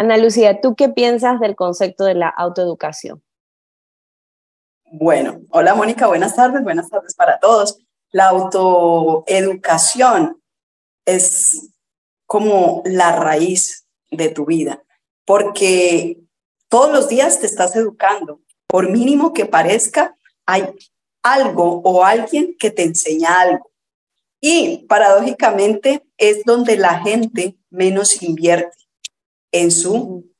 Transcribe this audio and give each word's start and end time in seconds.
Ana 0.00 0.16
Lucía, 0.16 0.60
¿tú 0.62 0.74
qué 0.74 0.88
piensas 0.88 1.38
del 1.40 1.54
concepto 1.54 2.04
de 2.04 2.14
la 2.14 2.30
autoeducación? 2.30 3.22
Bueno, 4.90 5.42
hola 5.50 5.74
Mónica, 5.74 6.06
buenas 6.06 6.34
tardes, 6.34 6.62
buenas 6.62 6.88
tardes 6.88 7.14
para 7.14 7.38
todos. 7.38 7.76
La 8.10 8.28
autoeducación 8.28 10.40
es 11.04 11.68
como 12.24 12.80
la 12.86 13.14
raíz 13.14 13.84
de 14.10 14.30
tu 14.30 14.46
vida, 14.46 14.82
porque 15.26 16.18
todos 16.70 16.90
los 16.90 17.10
días 17.10 17.40
te 17.40 17.44
estás 17.44 17.76
educando. 17.76 18.40
Por 18.68 18.90
mínimo 18.90 19.34
que 19.34 19.44
parezca, 19.44 20.16
hay 20.46 20.66
algo 21.22 21.82
o 21.84 22.06
alguien 22.06 22.56
que 22.58 22.70
te 22.70 22.84
enseña 22.84 23.38
algo. 23.38 23.70
Y 24.40 24.86
paradójicamente 24.88 26.06
es 26.16 26.42
donde 26.46 26.78
la 26.78 27.00
gente 27.00 27.58
menos 27.68 28.22
invierte 28.22 28.79
en 29.52 29.70
su 29.70 30.30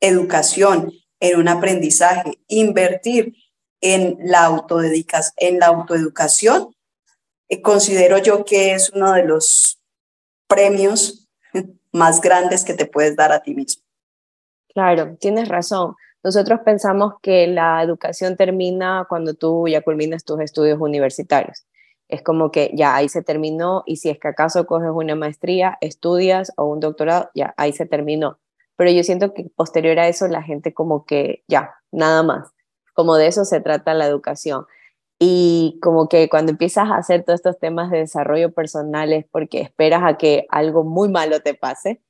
educación, 0.00 0.92
en 1.20 1.38
un 1.38 1.48
aprendizaje. 1.48 2.38
Invertir 2.48 3.34
en 3.80 4.18
la, 4.20 4.64
en 5.36 5.58
la 5.58 5.66
autoeducación, 5.66 6.74
eh, 7.48 7.62
considero 7.62 8.18
yo 8.18 8.44
que 8.44 8.74
es 8.74 8.90
uno 8.90 9.12
de 9.12 9.24
los 9.24 9.80
premios 10.46 11.28
más 11.92 12.20
grandes 12.20 12.64
que 12.64 12.74
te 12.74 12.86
puedes 12.86 13.16
dar 13.16 13.32
a 13.32 13.42
ti 13.42 13.54
mismo. 13.54 13.82
Claro, 14.72 15.16
tienes 15.20 15.48
razón. 15.48 15.94
Nosotros 16.24 16.60
pensamos 16.64 17.14
que 17.20 17.46
la 17.46 17.82
educación 17.82 18.36
termina 18.36 19.06
cuando 19.08 19.34
tú 19.34 19.66
ya 19.68 19.82
culminas 19.82 20.24
tus 20.24 20.40
estudios 20.40 20.78
universitarios. 20.80 21.66
Es 22.12 22.22
como 22.22 22.50
que 22.50 22.70
ya 22.74 22.94
ahí 22.94 23.08
se 23.08 23.22
terminó 23.22 23.82
y 23.86 23.96
si 23.96 24.10
es 24.10 24.18
que 24.18 24.28
acaso 24.28 24.66
coges 24.66 24.90
una 24.92 25.14
maestría, 25.14 25.78
estudias 25.80 26.52
o 26.56 26.66
un 26.66 26.80
doctorado, 26.80 27.30
ya 27.34 27.54
ahí 27.56 27.72
se 27.72 27.86
terminó. 27.86 28.38
Pero 28.76 28.90
yo 28.90 29.02
siento 29.02 29.34
que 29.34 29.50
posterior 29.56 29.98
a 29.98 30.08
eso 30.08 30.28
la 30.28 30.42
gente 30.42 30.74
como 30.74 31.04
que 31.06 31.42
ya, 31.48 31.74
nada 31.90 32.22
más. 32.22 32.50
Como 32.94 33.16
de 33.16 33.26
eso 33.26 33.44
se 33.44 33.60
trata 33.60 33.94
la 33.94 34.06
educación. 34.06 34.66
Y 35.18 35.78
como 35.82 36.08
que 36.08 36.28
cuando 36.28 36.52
empiezas 36.52 36.90
a 36.90 36.96
hacer 36.96 37.24
todos 37.24 37.40
estos 37.40 37.58
temas 37.58 37.90
de 37.90 37.98
desarrollo 37.98 38.52
personal 38.52 39.12
es 39.12 39.24
porque 39.30 39.60
esperas 39.60 40.02
a 40.04 40.18
que 40.18 40.46
algo 40.50 40.84
muy 40.84 41.08
malo 41.08 41.40
te 41.40 41.54
pase 41.54 42.00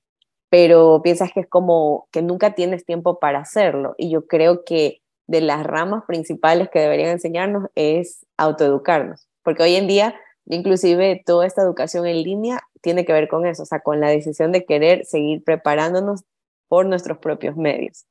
pero 0.53 1.00
piensas 1.03 1.33
que 1.33 1.41
es 1.41 1.47
como 1.48 2.08
que 2.12 2.20
nunca 2.20 2.55
tienes 2.55 2.84
tiempo 2.84 3.19
para 3.19 3.39
hacerlo. 3.39 3.95
Y 3.97 4.11
yo 4.11 4.27
creo 4.27 4.67
que 4.67 5.00
de 5.27 5.41
las 5.41 5.64
ramas 5.64 6.05
principales 6.06 6.69
que 6.69 6.78
deberían 6.78 7.08
enseñarnos 7.08 7.70
es 7.75 8.27
autoeducarnos, 8.36 9.30
porque 9.43 9.62
hoy 9.62 9.77
en 9.77 9.87
día, 9.87 10.15
inclusive 10.47 11.23
toda 11.25 11.47
esta 11.47 11.62
educación 11.62 12.07
en 12.07 12.23
línea 12.23 12.61
tiene 12.81 13.05
que 13.05 13.12
ver 13.12 13.29
con 13.29 13.47
eso, 13.47 13.62
o 13.62 13.67
sea, 13.67 13.81
con 13.81 14.01
la 14.01 14.09
decisión 14.09 14.53
de 14.53 14.65
querer 14.65 15.05
seguir 15.05 15.45
preparándonos 15.45 16.25
por 16.69 16.87
nuestros 16.87 17.19
propios 17.19 17.57
medios. 17.57 18.07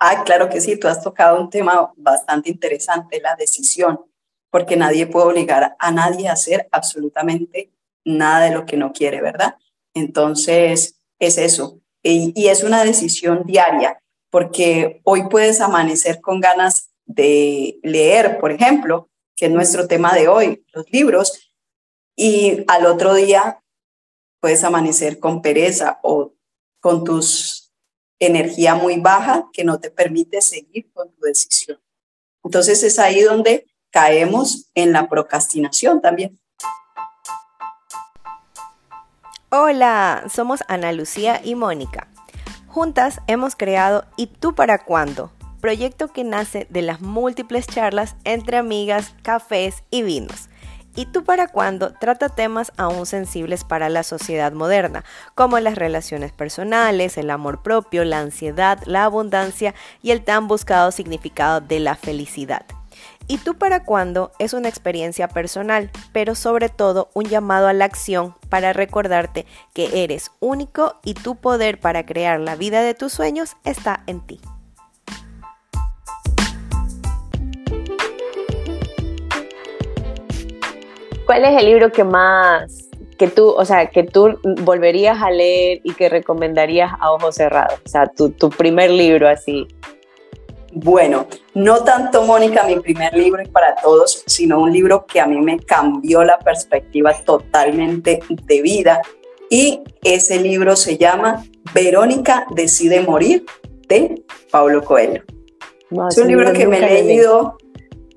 Ah, 0.00 0.22
claro 0.24 0.48
que 0.48 0.60
sí, 0.60 0.78
tú 0.78 0.86
has 0.86 1.02
tocado 1.02 1.40
un 1.40 1.50
tema 1.50 1.92
bastante 1.96 2.50
interesante, 2.50 3.20
la 3.20 3.34
decisión, 3.34 4.00
porque 4.50 4.76
nadie 4.76 5.06
puede 5.06 5.26
obligar 5.26 5.76
a 5.78 5.90
nadie 5.90 6.28
a 6.28 6.32
hacer 6.32 6.68
absolutamente 6.70 7.72
nada 8.04 8.44
de 8.44 8.54
lo 8.54 8.64
que 8.64 8.76
no 8.76 8.92
quiere, 8.92 9.20
¿verdad? 9.20 9.56
Entonces, 9.94 11.00
es 11.18 11.38
eso. 11.38 11.80
Y, 12.02 12.48
es 12.48 12.62
una 12.62 12.84
decisión 12.84 13.44
diaria, 13.44 14.00
porque 14.30 15.00
hoy 15.04 15.28
puedes 15.28 15.60
amanecer 15.60 16.20
con 16.20 16.40
ganas 16.40 16.90
de 17.06 17.78
leer, 17.82 18.38
por 18.38 18.52
ejemplo, 18.52 19.08
que 19.38 19.46
es 19.46 19.52
nuestro 19.52 19.86
tema 19.86 20.12
de 20.14 20.26
hoy, 20.26 20.66
los 20.72 20.90
libros, 20.90 21.52
y 22.16 22.64
al 22.66 22.86
otro 22.86 23.14
día 23.14 23.62
puedes 24.40 24.64
amanecer 24.64 25.20
con 25.20 25.42
pereza 25.42 26.00
o 26.02 26.34
con 26.80 27.04
tus 27.04 27.72
energía 28.18 28.74
muy 28.74 28.98
baja 28.98 29.48
que 29.52 29.62
no 29.62 29.78
te 29.78 29.92
permite 29.92 30.40
seguir 30.42 30.90
con 30.92 31.12
tu 31.12 31.20
decisión. 31.20 31.80
Entonces 32.42 32.82
es 32.82 32.98
ahí 32.98 33.20
donde 33.20 33.68
caemos 33.90 34.72
en 34.74 34.92
la 34.92 35.08
procrastinación 35.08 36.00
también. 36.00 36.40
Hola, 39.50 40.24
somos 40.34 40.64
Ana 40.66 40.90
Lucía 40.90 41.40
y 41.44 41.54
Mónica. 41.54 42.08
Juntas 42.66 43.20
hemos 43.28 43.54
creado 43.54 44.04
¿Y 44.16 44.26
tú 44.26 44.56
para 44.56 44.84
cuándo? 44.84 45.30
Proyecto 45.60 46.08
que 46.08 46.24
nace 46.24 46.66
de 46.70 46.82
las 46.82 47.00
múltiples 47.00 47.66
charlas 47.66 48.16
entre 48.24 48.56
amigas, 48.58 49.14
cafés 49.22 49.82
y 49.90 50.02
vinos. 50.02 50.48
¿Y 50.94 51.06
tú 51.06 51.22
para 51.22 51.46
cuándo? 51.46 51.92
Trata 51.92 52.28
temas 52.28 52.72
aún 52.76 53.06
sensibles 53.06 53.62
para 53.62 53.88
la 53.88 54.02
sociedad 54.02 54.52
moderna, 54.52 55.04
como 55.34 55.60
las 55.60 55.76
relaciones 55.76 56.32
personales, 56.32 57.18
el 57.18 57.30
amor 57.30 57.62
propio, 57.62 58.04
la 58.04 58.18
ansiedad, 58.18 58.80
la 58.84 59.04
abundancia 59.04 59.74
y 60.02 60.10
el 60.10 60.24
tan 60.24 60.48
buscado 60.48 60.90
significado 60.90 61.60
de 61.60 61.78
la 61.78 61.94
felicidad. 61.94 62.66
¿Y 63.28 63.38
tú 63.38 63.56
para 63.56 63.84
cuándo? 63.84 64.32
Es 64.38 64.54
una 64.54 64.68
experiencia 64.68 65.28
personal, 65.28 65.90
pero 66.12 66.34
sobre 66.34 66.68
todo 66.68 67.10
un 67.14 67.26
llamado 67.26 67.68
a 67.68 67.74
la 67.74 67.84
acción 67.84 68.34
para 68.48 68.72
recordarte 68.72 69.46
que 69.74 70.02
eres 70.02 70.30
único 70.40 70.98
y 71.04 71.14
tu 71.14 71.36
poder 71.36 71.78
para 71.78 72.06
crear 72.06 72.40
la 72.40 72.56
vida 72.56 72.82
de 72.82 72.94
tus 72.94 73.12
sueños 73.12 73.56
está 73.64 74.02
en 74.06 74.20
ti. 74.20 74.40
¿Cuál 81.28 81.44
es 81.44 81.60
el 81.60 81.66
libro 81.66 81.92
que 81.92 82.04
más 82.04 82.88
que 83.18 83.28
tú, 83.28 83.50
o 83.50 83.62
sea, 83.66 83.90
que 83.90 84.02
tú 84.02 84.38
volverías 84.62 85.20
a 85.20 85.30
leer 85.30 85.82
y 85.84 85.92
que 85.92 86.08
recomendarías 86.08 86.90
a 86.98 87.12
ojos 87.12 87.34
cerrados? 87.34 87.78
O 87.84 87.88
sea, 87.90 88.06
tu, 88.06 88.30
tu 88.30 88.48
primer 88.48 88.90
libro 88.90 89.28
así. 89.28 89.68
Bueno, 90.72 91.26
no 91.52 91.84
tanto, 91.84 92.22
Mónica, 92.22 92.64
mi 92.64 92.76
primer 92.80 93.12
libro 93.12 93.42
y 93.42 93.46
para 93.46 93.74
todos, 93.74 94.22
sino 94.26 94.58
un 94.58 94.72
libro 94.72 95.04
que 95.04 95.20
a 95.20 95.26
mí 95.26 95.38
me 95.38 95.58
cambió 95.58 96.24
la 96.24 96.38
perspectiva 96.38 97.12
totalmente 97.26 98.20
de 98.30 98.62
vida. 98.62 99.02
Y 99.50 99.82
ese 100.02 100.40
libro 100.40 100.76
se 100.76 100.96
llama 100.96 101.44
Verónica 101.74 102.46
decide 102.52 103.02
morir 103.02 103.44
de 103.86 104.24
Pablo 104.50 104.82
Coelho. 104.82 105.24
es 106.08 106.16
un 106.16 106.28
libro 106.28 106.54
que 106.54 106.66
me 106.66 106.78
he 106.78 107.04
leído. 107.04 107.58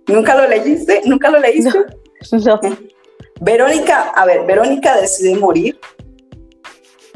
¿Nunca 0.07 0.33
lo 0.33 0.47
leíste? 0.47 1.01
¿Nunca 1.03 1.29
lo 1.29 1.39
leíste? 1.39 1.77
no. 2.31 2.61
Verónica, 3.41 4.13
a 4.15 4.23
ver, 4.25 4.45
Verónica 4.45 5.01
decide 5.01 5.35
morir 5.35 5.79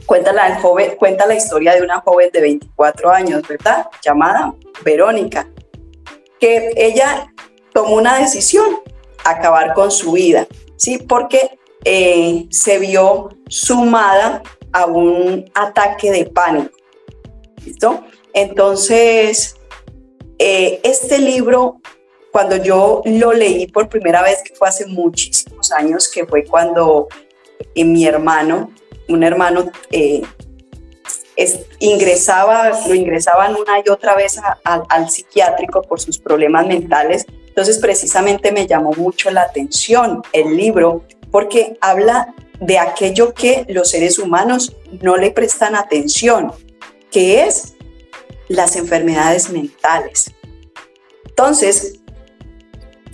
cuenta 0.06 0.34
la, 0.34 0.60
joven, 0.60 0.96
cuenta 0.98 1.26
la 1.26 1.36
historia 1.36 1.76
de 1.76 1.82
una 1.82 2.00
joven 2.02 2.30
de 2.32 2.42
24 2.42 3.12
años, 3.12 3.42
¿verdad? 3.48 3.88
Llamada 4.04 4.54
Verónica, 4.84 5.48
que 6.40 6.72
ella 6.76 7.32
tomó 7.74 7.96
una 7.96 8.18
decisión, 8.20 8.80
acabar 9.24 9.74
con 9.74 9.92
su 9.92 10.14
vida, 10.14 10.48
¿sí? 10.78 10.98
Porque 10.98 11.60
eh, 11.84 12.48
se 12.50 12.80
vio 12.80 13.30
sumada 13.48 14.42
a 14.72 14.86
un 14.86 15.50
ataque 15.54 16.12
de 16.12 16.26
pánico, 16.26 16.76
¿listo? 17.64 18.04
Entonces, 18.34 19.58
eh, 20.38 20.80
este 20.84 21.20
libro, 21.20 21.82
cuando 22.36 22.58
yo 22.58 23.02
lo 23.06 23.32
leí 23.32 23.66
por 23.68 23.88
primera 23.88 24.22
vez, 24.22 24.44
que 24.44 24.54
fue 24.54 24.68
hace 24.68 24.86
muchísimos 24.88 25.72
años, 25.72 26.12
que 26.14 26.26
fue 26.26 26.44
cuando 26.44 27.08
eh, 27.74 27.86
mi 27.86 28.06
hermano 28.06 28.74
un 29.08 29.24
hermano 29.24 29.72
eh, 29.90 30.22
ingresaba, 31.80 32.72
lo 32.90 32.94
ingresaban 32.94 33.56
una 33.56 33.80
y 33.80 33.90
otra 33.90 34.16
vez 34.16 34.42
al 34.66 35.10
psiquiátrico 35.10 35.82
por 35.84 36.02
sus 36.02 36.20
problemas 36.20 36.68
mentales. 36.68 37.26
Entonces, 37.48 37.80
precisamente 37.80 38.52
me 38.52 38.68
llamó 38.68 38.92
mucho 38.92 39.32
la 39.32 39.44
atención 39.44 40.22
el 40.34 40.58
libro 40.58 41.06
porque 41.32 41.78
habla 41.80 42.36
de 42.60 42.80
aquello 42.80 43.34
que 43.34 43.66
los 43.70 43.92
seres 43.92 44.20
humanos 44.20 44.76
no 45.02 45.16
le 45.16 45.32
prestan 45.32 45.74
atención, 45.74 46.52
que 47.12 47.46
es 47.46 47.76
las 48.50 48.76
enfermedades 48.76 49.50
mentales. 49.50 50.34
Entonces, 51.30 52.02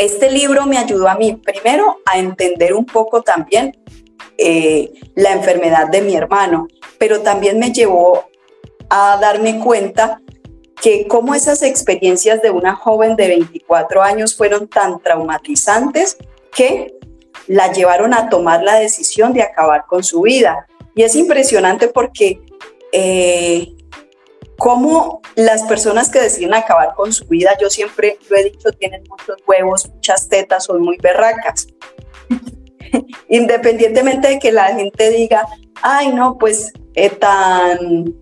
este 0.01 0.31
libro 0.31 0.65
me 0.65 0.77
ayudó 0.77 1.07
a 1.07 1.15
mí 1.15 1.33
primero 1.33 1.97
a 2.05 2.17
entender 2.17 2.73
un 2.73 2.85
poco 2.85 3.21
también 3.21 3.77
eh, 4.37 4.91
la 5.15 5.31
enfermedad 5.31 5.89
de 5.89 6.01
mi 6.01 6.15
hermano, 6.15 6.67
pero 6.97 7.21
también 7.21 7.59
me 7.59 7.71
llevó 7.71 8.25
a 8.89 9.19
darme 9.21 9.59
cuenta 9.59 10.19
que 10.81 11.07
cómo 11.07 11.35
esas 11.35 11.61
experiencias 11.61 12.41
de 12.41 12.49
una 12.49 12.75
joven 12.75 13.15
de 13.15 13.27
24 13.27 14.01
años 14.01 14.35
fueron 14.35 14.67
tan 14.67 14.99
traumatizantes 14.99 16.17
que 16.51 16.95
la 17.45 17.71
llevaron 17.71 18.15
a 18.15 18.29
tomar 18.29 18.63
la 18.63 18.79
decisión 18.79 19.33
de 19.33 19.43
acabar 19.43 19.85
con 19.87 20.03
su 20.03 20.21
vida. 20.21 20.65
Y 20.95 21.03
es 21.03 21.15
impresionante 21.15 21.87
porque 21.87 22.41
eh, 22.91 23.75
cómo 24.61 25.21
las 25.33 25.63
personas 25.63 26.11
que 26.11 26.21
deciden 26.21 26.53
acabar 26.53 26.93
con 26.93 27.11
su 27.11 27.25
vida, 27.25 27.57
yo 27.59 27.67
siempre 27.67 28.19
lo 28.29 28.37
he 28.37 28.43
dicho, 28.43 28.71
tienen 28.73 29.01
muchos 29.09 29.37
huevos, 29.47 29.89
muchas 29.89 30.29
tetas, 30.29 30.65
son 30.65 30.83
muy 30.83 30.97
berracas. 30.97 31.65
Independientemente 33.29 34.27
de 34.27 34.37
que 34.37 34.51
la 34.51 34.75
gente 34.75 35.09
diga, 35.09 35.47
ay, 35.81 36.13
no, 36.13 36.37
pues 36.37 36.71
eh, 36.93 37.09
tan, 37.09 38.13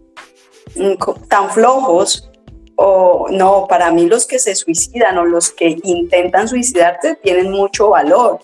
mm, 0.76 1.28
tan 1.28 1.50
flojos, 1.50 2.32
o 2.78 3.28
no, 3.30 3.68
para 3.68 3.92
mí 3.92 4.06
los 4.06 4.26
que 4.26 4.40
se 4.40 4.56
suicidan 4.56 5.18
o 5.18 5.26
los 5.26 5.52
que 5.52 5.78
intentan 5.84 6.48
suicidarse 6.48 7.16
tienen 7.16 7.52
mucho 7.52 7.90
valor, 7.90 8.40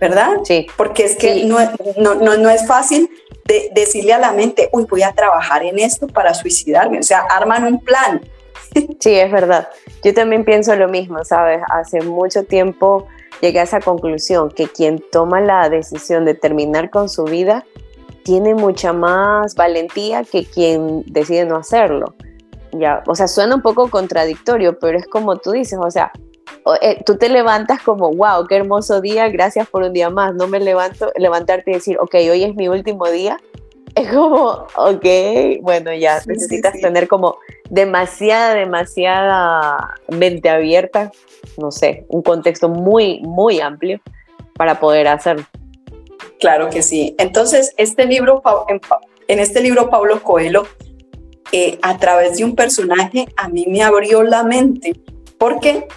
¿verdad? 0.00 0.38
Sí. 0.44 0.66
Porque 0.76 1.04
es 1.04 1.16
que 1.16 1.44
no, 1.44 1.58
no, 1.98 2.36
no, 2.36 2.50
es 2.50 2.66
fácil 2.66 3.10
de 3.44 3.70
decirle 3.74 4.14
a 4.14 4.18
la 4.18 4.32
mente, 4.32 4.70
uy, 4.72 4.86
voy 4.88 5.02
a 5.02 5.12
trabajar 5.12 5.62
en 5.62 5.78
esto 5.78 6.06
para 6.06 6.32
suicidarme, 6.32 6.98
o 6.98 7.02
sea, 7.02 7.20
arman 7.30 7.64
un 7.64 7.80
plan. 7.80 8.20
Sí, 9.00 9.14
es 9.14 9.32
verdad. 9.32 9.68
Yo 10.04 10.14
también 10.14 10.44
pienso 10.44 10.76
lo 10.76 10.86
mismo, 10.86 11.24
¿sabes? 11.24 11.60
Hace 11.70 12.02
mucho 12.02 12.44
tiempo 12.44 13.08
llegué 13.40 13.58
a 13.58 13.64
esa 13.64 13.80
conclusión 13.80 14.48
que 14.50 14.68
quien 14.68 15.02
toma 15.10 15.40
la 15.40 15.68
decisión 15.68 16.24
de 16.24 16.34
terminar 16.34 16.88
con 16.88 17.08
su 17.08 17.24
vida 17.24 17.64
tiene 18.22 18.54
mucha 18.54 18.92
más 18.92 19.56
valentía 19.56 20.22
que 20.22 20.44
quien 20.44 21.02
decide 21.06 21.46
no 21.46 21.56
hacerlo. 21.56 22.14
Ya, 22.72 23.02
o 23.06 23.16
sea, 23.16 23.26
suena 23.26 23.56
un 23.56 23.62
poco 23.62 23.90
contradictorio, 23.90 24.78
pero 24.78 24.98
es 24.98 25.06
como 25.08 25.36
tú 25.38 25.50
dices, 25.50 25.78
o 25.82 25.90
sea, 25.90 26.12
eh, 26.80 27.02
tú 27.04 27.16
te 27.16 27.28
levantas 27.28 27.82
como, 27.82 28.10
wow, 28.10 28.46
qué 28.46 28.56
hermoso 28.56 29.00
día, 29.00 29.28
gracias 29.28 29.68
por 29.68 29.82
un 29.82 29.92
día 29.92 30.10
más. 30.10 30.34
No 30.34 30.46
me 30.46 30.60
levanto, 30.60 31.10
levantarte 31.16 31.70
y 31.70 31.74
decir, 31.74 31.98
ok, 32.00 32.14
hoy 32.30 32.44
es 32.44 32.54
mi 32.54 32.68
último 32.68 33.08
día. 33.08 33.38
Es 33.96 34.08
como, 34.08 34.68
ok, 34.76 35.04
bueno, 35.62 35.92
ya 35.92 36.20
necesitas 36.24 36.74
tener 36.80 37.08
como 37.08 37.38
demasiada, 37.70 38.54
demasiada 38.54 39.96
mente 40.06 40.48
abierta, 40.48 41.10
no 41.58 41.72
sé, 41.72 42.06
un 42.08 42.22
contexto 42.22 42.68
muy, 42.68 43.20
muy 43.22 43.60
amplio 43.60 44.00
para 44.54 44.78
poder 44.78 45.08
hacerlo. 45.08 45.44
Claro 46.38 46.70
que 46.70 46.82
sí. 46.82 47.16
Entonces, 47.18 47.74
este 47.78 48.06
libro, 48.06 48.42
en 49.26 49.38
este 49.40 49.60
libro, 49.60 49.90
Pablo 49.90 50.22
Coelho, 50.22 50.66
eh, 51.52 51.78
a 51.82 51.98
través 51.98 52.38
de 52.38 52.44
un 52.44 52.54
personaje, 52.54 53.26
a 53.36 53.48
mí 53.48 53.66
me 53.68 53.82
abrió 53.82 54.22
la 54.22 54.44
mente, 54.44 54.92
porque 55.36 55.88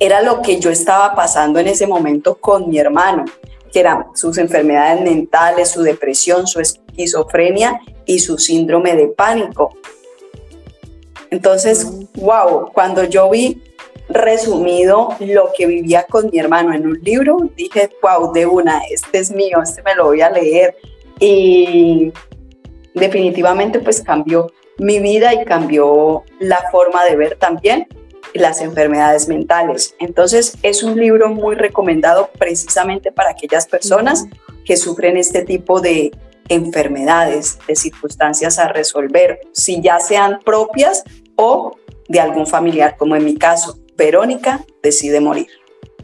era 0.00 0.22
lo 0.22 0.40
que 0.40 0.58
yo 0.58 0.70
estaba 0.70 1.14
pasando 1.14 1.60
en 1.60 1.68
ese 1.68 1.86
momento 1.86 2.36
con 2.36 2.70
mi 2.70 2.78
hermano, 2.78 3.26
que 3.70 3.80
eran 3.80 4.06
sus 4.14 4.38
enfermedades 4.38 5.02
mentales, 5.02 5.70
su 5.70 5.82
depresión, 5.82 6.46
su 6.46 6.58
esquizofrenia 6.58 7.80
y 8.06 8.18
su 8.18 8.38
síndrome 8.38 8.96
de 8.96 9.08
pánico. 9.08 9.76
Entonces, 11.30 11.86
wow, 12.14 12.72
cuando 12.72 13.04
yo 13.04 13.28
vi 13.28 13.62
resumido 14.08 15.14
lo 15.20 15.50
que 15.56 15.66
vivía 15.66 16.04
con 16.04 16.30
mi 16.32 16.38
hermano 16.38 16.72
en 16.72 16.86
un 16.86 16.98
libro, 17.02 17.36
dije, 17.54 17.90
wow, 18.02 18.32
de 18.32 18.46
una, 18.46 18.80
este 18.90 19.18
es 19.18 19.30
mío, 19.30 19.58
este 19.62 19.82
me 19.82 19.94
lo 19.94 20.06
voy 20.06 20.22
a 20.22 20.30
leer. 20.30 20.74
Y 21.20 22.10
definitivamente 22.94 23.78
pues 23.80 24.00
cambió 24.00 24.50
mi 24.78 24.98
vida 24.98 25.34
y 25.34 25.44
cambió 25.44 26.24
la 26.38 26.70
forma 26.72 27.04
de 27.04 27.16
ver 27.16 27.36
también 27.36 27.86
las 28.34 28.60
enfermedades 28.60 29.28
mentales. 29.28 29.94
Entonces 29.98 30.56
es 30.62 30.82
un 30.82 30.98
libro 30.98 31.28
muy 31.28 31.54
recomendado 31.54 32.30
precisamente 32.38 33.12
para 33.12 33.30
aquellas 33.30 33.66
personas 33.66 34.26
que 34.64 34.76
sufren 34.76 35.16
este 35.16 35.42
tipo 35.42 35.80
de 35.80 36.12
enfermedades, 36.48 37.58
de 37.66 37.76
circunstancias 37.76 38.58
a 38.58 38.68
resolver, 38.68 39.40
si 39.52 39.80
ya 39.80 40.00
sean 40.00 40.40
propias 40.44 41.04
o 41.36 41.76
de 42.08 42.20
algún 42.20 42.46
familiar, 42.46 42.96
como 42.96 43.16
en 43.16 43.24
mi 43.24 43.36
caso. 43.36 43.78
Verónica 43.96 44.64
decide 44.82 45.20
morir. 45.20 45.48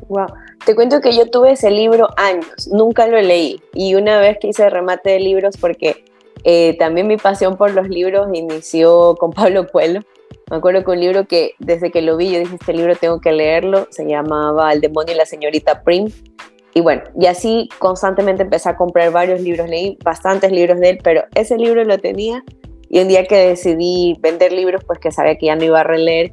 Wow. 0.09 0.27
Te 0.65 0.75
cuento 0.75 1.01
que 1.01 1.17
yo 1.17 1.31
tuve 1.31 1.53
ese 1.53 1.71
libro 1.71 2.09
años, 2.17 2.69
nunca 2.71 3.07
lo 3.07 3.21
leí. 3.21 3.61
Y 3.73 3.95
una 3.95 4.19
vez 4.19 4.39
que 4.41 4.49
hice 4.49 4.69
remate 4.71 5.11
de 5.11 5.21
libros, 5.21 5.57
porque 5.57 6.05
eh, 6.45 6.77
también 6.79 7.07
mi 7.07 7.17
pasión 7.17 7.57
por 7.57 7.73
los 7.73 7.89
libros 7.89 8.29
inició 8.33 9.17
con 9.17 9.33
Pablo 9.33 9.67
Coelho. 9.67 10.01
Me 10.49 10.59
acuerdo 10.59 10.85
que 10.85 10.91
un 10.93 11.01
libro 11.01 11.27
que 11.27 11.55
desde 11.59 11.91
que 11.91 12.03
lo 12.03 12.17
vi 12.17 12.31
yo 12.31 12.39
dije, 12.39 12.55
este 12.55 12.73
libro 12.73 12.95
tengo 12.95 13.21
que 13.21 13.33
leerlo, 13.33 13.89
se 13.91 14.07
llamaba 14.07 14.73
El 14.73 14.81
demonio 14.81 15.13
y 15.13 15.17
la 15.17 15.27
señorita 15.27 15.83
Prim. 15.83 16.09
Y 16.73 16.83
bueno, 16.83 17.03
y 17.19 17.27
así 17.27 17.69
constantemente 17.79 18.45
empecé 18.45 18.69
a 18.69 18.77
comprar 18.77 19.11
varios 19.11 19.41
libros, 19.41 19.69
leí 19.69 19.99
bastantes 20.05 20.53
libros 20.53 20.79
de 20.79 20.91
él, 20.91 20.99
pero 21.03 21.25
ese 21.35 21.57
libro 21.59 21.83
lo 21.85 21.99
tenía 21.99 22.45
y 22.89 23.01
un 23.01 23.09
día 23.09 23.25
que 23.27 23.37
decidí 23.37 24.17
vender 24.21 24.53
libros, 24.53 24.85
pues 24.85 25.01
que 25.01 25.11
sabía 25.11 25.37
que 25.37 25.47
ya 25.47 25.57
no 25.57 25.65
iba 25.65 25.81
a 25.81 25.85
releer, 25.85 26.33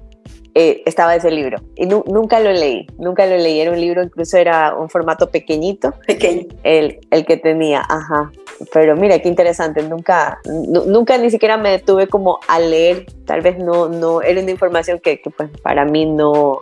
eh, 0.53 0.83
estaba 0.85 1.15
ese 1.15 1.31
libro. 1.31 1.57
Y 1.75 1.87
nunca 1.87 2.39
lo 2.39 2.51
leí, 2.51 2.85
nunca 2.99 3.25
lo 3.25 3.37
leí. 3.37 3.59
Era 3.59 3.71
un 3.71 3.81
libro, 3.81 4.03
incluso 4.03 4.37
era 4.37 4.75
un 4.75 4.89
formato 4.89 5.31
pequeñito. 5.31 5.93
Pequeño. 6.05 6.45
El, 6.61 6.99
el 7.09 7.25
que 7.25 7.37
tenía, 7.37 7.81
ajá. 7.89 8.31
Pero 8.71 8.95
mira, 8.95 9.19
qué 9.19 9.27
interesante. 9.27 9.83
Nunca, 9.83 10.39
nunca 10.45 11.17
ni 11.17 11.29
siquiera 11.29 11.57
me 11.57 11.69
detuve 11.69 12.07
como 12.07 12.39
a 12.47 12.59
leer. 12.59 13.05
Tal 13.25 13.41
vez 13.41 13.57
no, 13.57 13.89
no, 13.89 14.21
era 14.21 14.41
una 14.41 14.51
información 14.51 14.99
que, 14.99 15.21
que 15.21 15.29
pues 15.29 15.49
para 15.61 15.85
mí 15.85 16.05
no, 16.05 16.61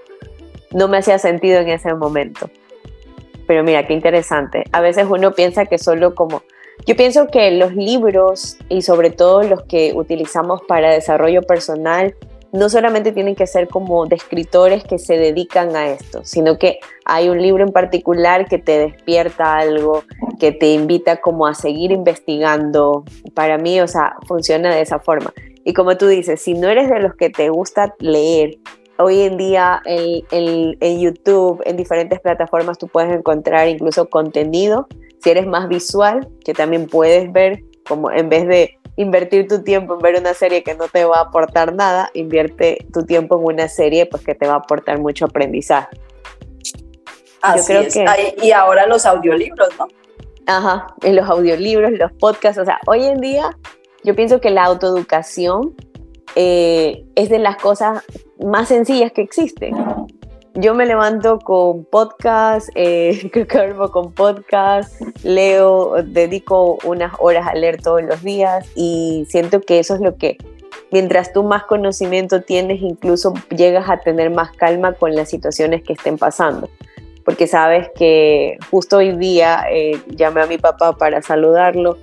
no 0.72 0.88
me 0.88 0.98
hacía 0.98 1.20
sentido 1.20 1.60
en 1.60 1.70
ese 1.70 1.94
momento. 1.94 2.50
Pero 3.48 3.64
mira, 3.64 3.86
qué 3.86 3.94
interesante. 3.94 4.64
A 4.72 4.82
veces 4.82 5.08
uno 5.10 5.34
piensa 5.34 5.66
que 5.66 5.78
solo 5.78 6.16
como... 6.16 6.44
Yo 6.86 6.96
pienso 6.96 7.28
que 7.28 7.52
los 7.52 7.76
libros 7.76 8.58
y 8.70 8.82
sobre 8.82 9.12
todo 9.12 9.44
los 9.44 9.64
que 9.64 9.92
utilizamos 9.94 10.62
para 10.68 10.90
desarrollo 10.90 11.44
personal 11.44 12.16
no 12.54 12.70
solamente 12.70 13.12
tienen 13.12 13.36
que 13.36 13.48
ser 13.48 13.68
como 13.68 14.06
de 14.06 14.16
escritores 14.16 14.84
que 14.84 15.00
se 15.00 15.18
dedican 15.18 15.76
a 15.76 15.88
esto, 15.90 16.22
sino 16.24 16.58
que 16.58 16.80
hay 17.06 17.30
un 17.30 17.42
libro 17.42 17.64
en 17.64 17.72
particular 17.72 18.48
que 18.48 18.58
te 18.58 18.80
despierta 18.80 19.58
algo, 19.58 20.04
que 20.40 20.52
te 20.52 20.74
invita 20.74 21.18
como 21.18 21.48
a 21.48 21.54
seguir 21.54 21.92
investigando. 21.92 23.06
Para 23.34 23.58
mí, 23.58 23.80
o 23.80 23.88
sea, 23.88 24.16
funciona 24.28 24.74
de 24.74 24.82
esa 24.82 25.00
forma. 25.00 25.34
Y 25.64 25.74
como 25.74 25.96
tú 25.98 26.08
dices, 26.08 26.42
si 26.42 26.54
no 26.54 26.68
eres 26.68 26.90
de 26.90 27.00
los 27.00 27.16
que 27.16 27.30
te 27.30 27.50
gusta 27.50 27.96
leer, 28.00 28.58
hoy 28.98 29.22
en 29.22 29.38
día 29.38 29.82
en, 29.86 30.76
en 30.80 31.00
YouTube, 31.00 31.62
en 31.66 31.78
diferentes 31.78 32.20
plataformas, 32.20 32.78
tú 32.78 32.88
puedes 32.88 33.14
encontrar 33.14 33.68
incluso 33.68 34.10
contenido. 34.10 34.88
Si 35.24 35.30
eres 35.30 35.48
más 35.48 35.70
visual, 35.70 36.28
que 36.44 36.54
también 36.54 36.88
puedes 36.88 37.32
ver 37.32 37.64
como 37.88 38.12
en 38.12 38.30
vez 38.30 38.48
de 38.48 38.81
invertir 38.96 39.48
tu 39.48 39.64
tiempo 39.64 39.94
en 39.94 40.00
ver 40.00 40.20
una 40.20 40.34
serie 40.34 40.64
que 40.64 40.76
no 40.76 40.88
te 40.88 41.06
va 41.06 41.18
a 41.18 41.22
aportar 41.22 41.74
nada, 41.74 42.10
invierte 42.14 42.86
tu 42.94 43.06
tiempo 43.06 43.38
en 43.38 43.56
una 43.56 43.68
serie 43.68 44.06
pues 44.06 44.24
que 44.24 44.36
te 44.36 44.48
va 44.48 44.54
a 44.54 44.58
aportar 44.58 45.00
mucho 45.00 45.26
aprendizaje. 45.26 45.98
Así 47.42 47.74
es. 47.74 47.98
y 48.42 48.52
ahora 48.52 48.86
los 48.86 49.06
audiolibros, 49.06 49.70
¿no? 49.80 49.88
Ajá, 50.46 50.88
en 51.02 51.16
los 51.16 51.30
audiolibros, 51.30 51.92
los 51.92 52.12
podcasts, 52.14 52.60
o 52.60 52.66
sea, 52.66 52.80
hoy 52.88 53.06
en 53.06 53.20
día 53.20 53.58
yo 54.04 54.16
pienso 54.16 54.42
que 54.42 54.50
la 54.50 54.66
autoeducación 54.66 55.76
eh, 56.36 57.06
es 57.16 57.30
de 57.30 57.40
las 57.40 57.58
cosas 57.58 58.04
más 58.40 58.68
sencillas 58.68 59.12
que 59.12 59.22
existen 59.22 59.76
yo 60.54 60.74
me 60.74 60.86
levanto 60.86 61.40
con 61.40 61.86
podcast, 61.86 62.70
eh, 62.76 63.32
con 63.92 64.14
podcast, 64.14 65.02
leo, 65.24 65.96
dedico 66.04 66.78
unas 66.84 67.14
horas 67.20 67.48
a 67.48 67.54
leer 67.54 67.82
todos 67.82 68.04
los 68.04 68.22
días 68.22 68.68
y 68.76 69.26
siento 69.30 69.62
que 69.62 69.80
eso 69.80 69.96
es 69.96 70.02
lo 70.02 70.18
que, 70.18 70.38
mientras 70.92 71.32
tú 71.32 71.44
más 71.44 71.64
conocimiento 71.64 72.42
tienes, 72.42 72.82
incluso 72.82 73.34
llegas 73.50 73.90
a 73.90 73.98
tener 73.98 74.30
más 74.30 74.52
calma 74.52 74.94
con 74.94 75.16
las 75.16 75.30
situaciones 75.30 75.84
que 75.84 75.94
estén 75.94 76.18
pasando. 76.18 76.70
Porque 77.24 77.48
sabes 77.48 77.90
que 77.96 78.58
justo 78.72 78.98
hoy 78.98 79.16
día 79.16 79.64
eh, 79.72 80.02
llamé 80.08 80.42
a 80.42 80.48
mi 80.48 80.58
papá 80.58 80.98
para 80.98 81.22
saludarlo 81.22 81.98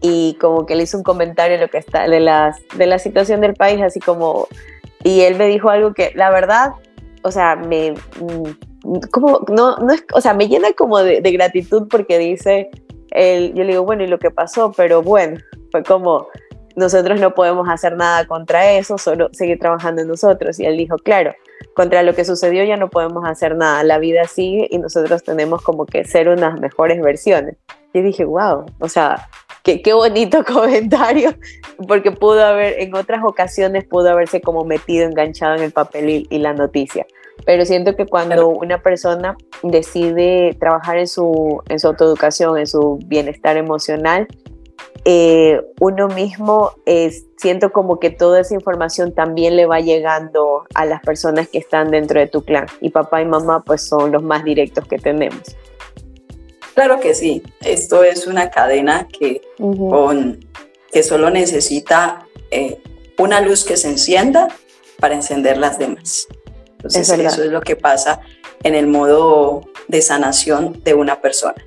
y 0.00 0.36
como 0.40 0.66
que 0.66 0.74
le 0.74 0.84
hice 0.84 0.96
un 0.96 1.02
comentario 1.02 1.58
lo 1.58 1.68
que 1.68 1.78
está 1.78 2.08
de, 2.08 2.20
las, 2.20 2.56
de 2.76 2.86
la 2.86 2.98
situación 2.98 3.42
del 3.42 3.54
país, 3.54 3.80
así 3.82 4.00
como, 4.00 4.48
y 5.04 5.20
él 5.20 5.36
me 5.36 5.46
dijo 5.46 5.68
algo 5.68 5.92
que 5.92 6.10
la 6.14 6.30
verdad 6.30 6.72
o 7.22 7.30
sea, 7.30 7.56
me, 7.56 7.92
mm, 7.92 9.00
como, 9.10 9.40
no, 9.48 9.76
no 9.76 9.92
es, 9.92 10.04
o 10.14 10.20
sea, 10.20 10.34
me 10.34 10.48
llena 10.48 10.72
como 10.72 10.98
de, 10.98 11.20
gratitud 11.20 11.88
porque 11.88 12.18
dice, 12.18 12.70
él, 13.10 13.52
yo 13.54 13.64
le 13.64 13.70
digo, 13.70 13.84
bueno, 13.84 14.04
¿y 14.04 14.08
lo 14.08 14.18
que 14.18 14.30
pasó? 14.30 14.72
Pero 14.76 15.02
bueno, 15.02 15.38
fue 15.70 15.82
como, 15.82 16.28
nosotros 16.76 17.20
no 17.20 17.34
podemos 17.34 17.68
hacer 17.68 17.96
nada 17.96 18.26
contra 18.26 18.72
eso, 18.72 18.98
solo 18.98 19.28
seguir 19.32 19.58
trabajando 19.58 20.02
en 20.02 20.08
nosotros. 20.08 20.58
Y 20.58 20.66
él 20.66 20.76
dijo, 20.76 20.96
claro, 20.96 21.34
contra 21.74 22.02
lo 22.02 22.14
que 22.14 22.24
sucedió 22.24 22.64
ya 22.64 22.76
no 22.76 22.90
podemos 22.90 23.24
hacer 23.26 23.56
nada, 23.56 23.84
la 23.84 23.98
vida 23.98 24.24
sigue 24.24 24.68
y 24.70 24.78
nosotros 24.78 25.22
tenemos 25.22 25.62
como 25.62 25.86
que 25.86 26.04
ser 26.04 26.28
unas 26.28 26.58
mejores 26.60 27.00
versiones. 27.00 27.56
Y 27.92 28.00
dije, 28.00 28.24
wow, 28.24 28.64
o 28.78 28.88
sea, 28.88 29.28
qué, 29.62 29.82
qué 29.82 29.92
bonito 29.92 30.44
comentario, 30.46 31.34
porque 31.86 32.10
pudo 32.12 32.44
haber, 32.44 32.80
en 32.80 32.94
otras 32.94 33.24
ocasiones 33.24 33.84
pudo 33.84 34.10
haberse 34.10 34.40
como 34.40 34.64
metido, 34.64 35.06
enganchado 35.06 35.56
en 35.56 35.62
el 35.62 35.72
papel 35.72 36.26
y, 36.28 36.38
la 36.38 36.52
noticia. 36.52 37.06
Pero 37.44 37.64
siento 37.64 37.96
que 37.96 38.06
cuando 38.06 38.48
una 38.48 38.82
persona 38.82 39.36
decide 39.62 40.56
trabajar 40.60 40.98
en 40.98 41.08
su, 41.08 41.60
en 41.68 41.78
su 41.78 41.88
autoeducación, 41.88 42.58
en 42.58 42.66
su 42.66 42.98
bienestar 43.06 43.56
emocional, 43.56 44.28
eh, 45.04 45.60
uno 45.80 46.06
mismo 46.08 46.70
es, 46.86 47.24
siento 47.36 47.72
como 47.72 47.98
que 47.98 48.10
toda 48.10 48.40
esa 48.40 48.54
información 48.54 49.12
también 49.12 49.56
le 49.56 49.66
va 49.66 49.80
llegando 49.80 50.64
a 50.74 50.84
las 50.84 51.00
personas 51.00 51.48
que 51.48 51.58
están 51.58 51.90
dentro 51.90 52.20
de 52.20 52.28
tu 52.28 52.44
clan. 52.44 52.66
Y 52.80 52.90
papá 52.90 53.22
y 53.22 53.24
mamá 53.24 53.62
pues 53.64 53.82
son 53.82 54.12
los 54.12 54.22
más 54.22 54.44
directos 54.44 54.86
que 54.86 54.98
tenemos. 54.98 55.56
Claro 56.74 57.00
que 57.00 57.14
sí, 57.14 57.42
esto 57.60 58.02
es 58.02 58.26
una 58.26 58.50
cadena 58.50 59.06
que, 59.08 59.42
con, 59.58 60.40
que 60.90 61.02
solo 61.02 61.30
necesita 61.30 62.26
eh, 62.50 62.78
una 63.18 63.40
luz 63.40 63.64
que 63.64 63.76
se 63.76 63.88
encienda 63.88 64.48
para 64.98 65.14
encender 65.14 65.58
las 65.58 65.78
demás. 65.78 66.28
Entonces, 66.76 67.10
eso 67.10 67.44
es 67.44 67.50
lo 67.50 67.60
que 67.60 67.76
pasa 67.76 68.20
en 68.62 68.74
el 68.74 68.86
modo 68.86 69.62
de 69.88 70.02
sanación 70.02 70.80
de 70.82 70.94
una 70.94 71.20
persona. 71.20 71.62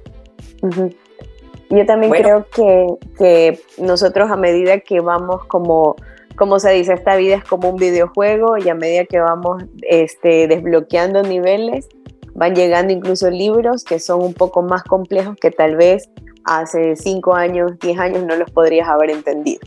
Yo 1.70 1.86
también 1.86 2.12
creo 2.12 2.48
que, 2.50 2.88
que, 3.18 3.62
nosotros 3.78 4.30
a 4.32 4.36
medida 4.36 4.80
que 4.80 5.00
vamos 5.00 5.46
como, 5.46 5.96
como 6.36 6.60
se 6.60 6.72
dice, 6.72 6.94
esta 6.94 7.16
vida 7.16 7.36
es 7.36 7.44
como 7.44 7.70
un 7.70 7.78
videojuego 7.78 8.58
y 8.58 8.70
a 8.70 8.76
medida 8.76 9.06
que 9.06 9.20
vamos 9.20 9.64
este, 9.82 10.48
desbloqueando 10.48 11.24
niveles, 11.24 11.88
van 12.36 12.54
llegando 12.54 12.94
incluso 12.94 13.30
libros 13.32 13.84
que 13.84 14.00
son 14.00 14.22
un 14.22 14.34
poco 14.34 14.62
más 14.62 14.84
complejos 14.84 15.36
que 15.42 15.50
tal 15.50 15.76
vez 15.76 16.10
hace 16.44 16.96
cinco 16.96 17.34
años, 17.34 17.72
diez 17.82 17.98
años 17.98 18.24
no 18.24 18.36
los 18.36 18.52
podrías 18.52 18.88
haber 18.88 19.10
entendido. 19.10 19.62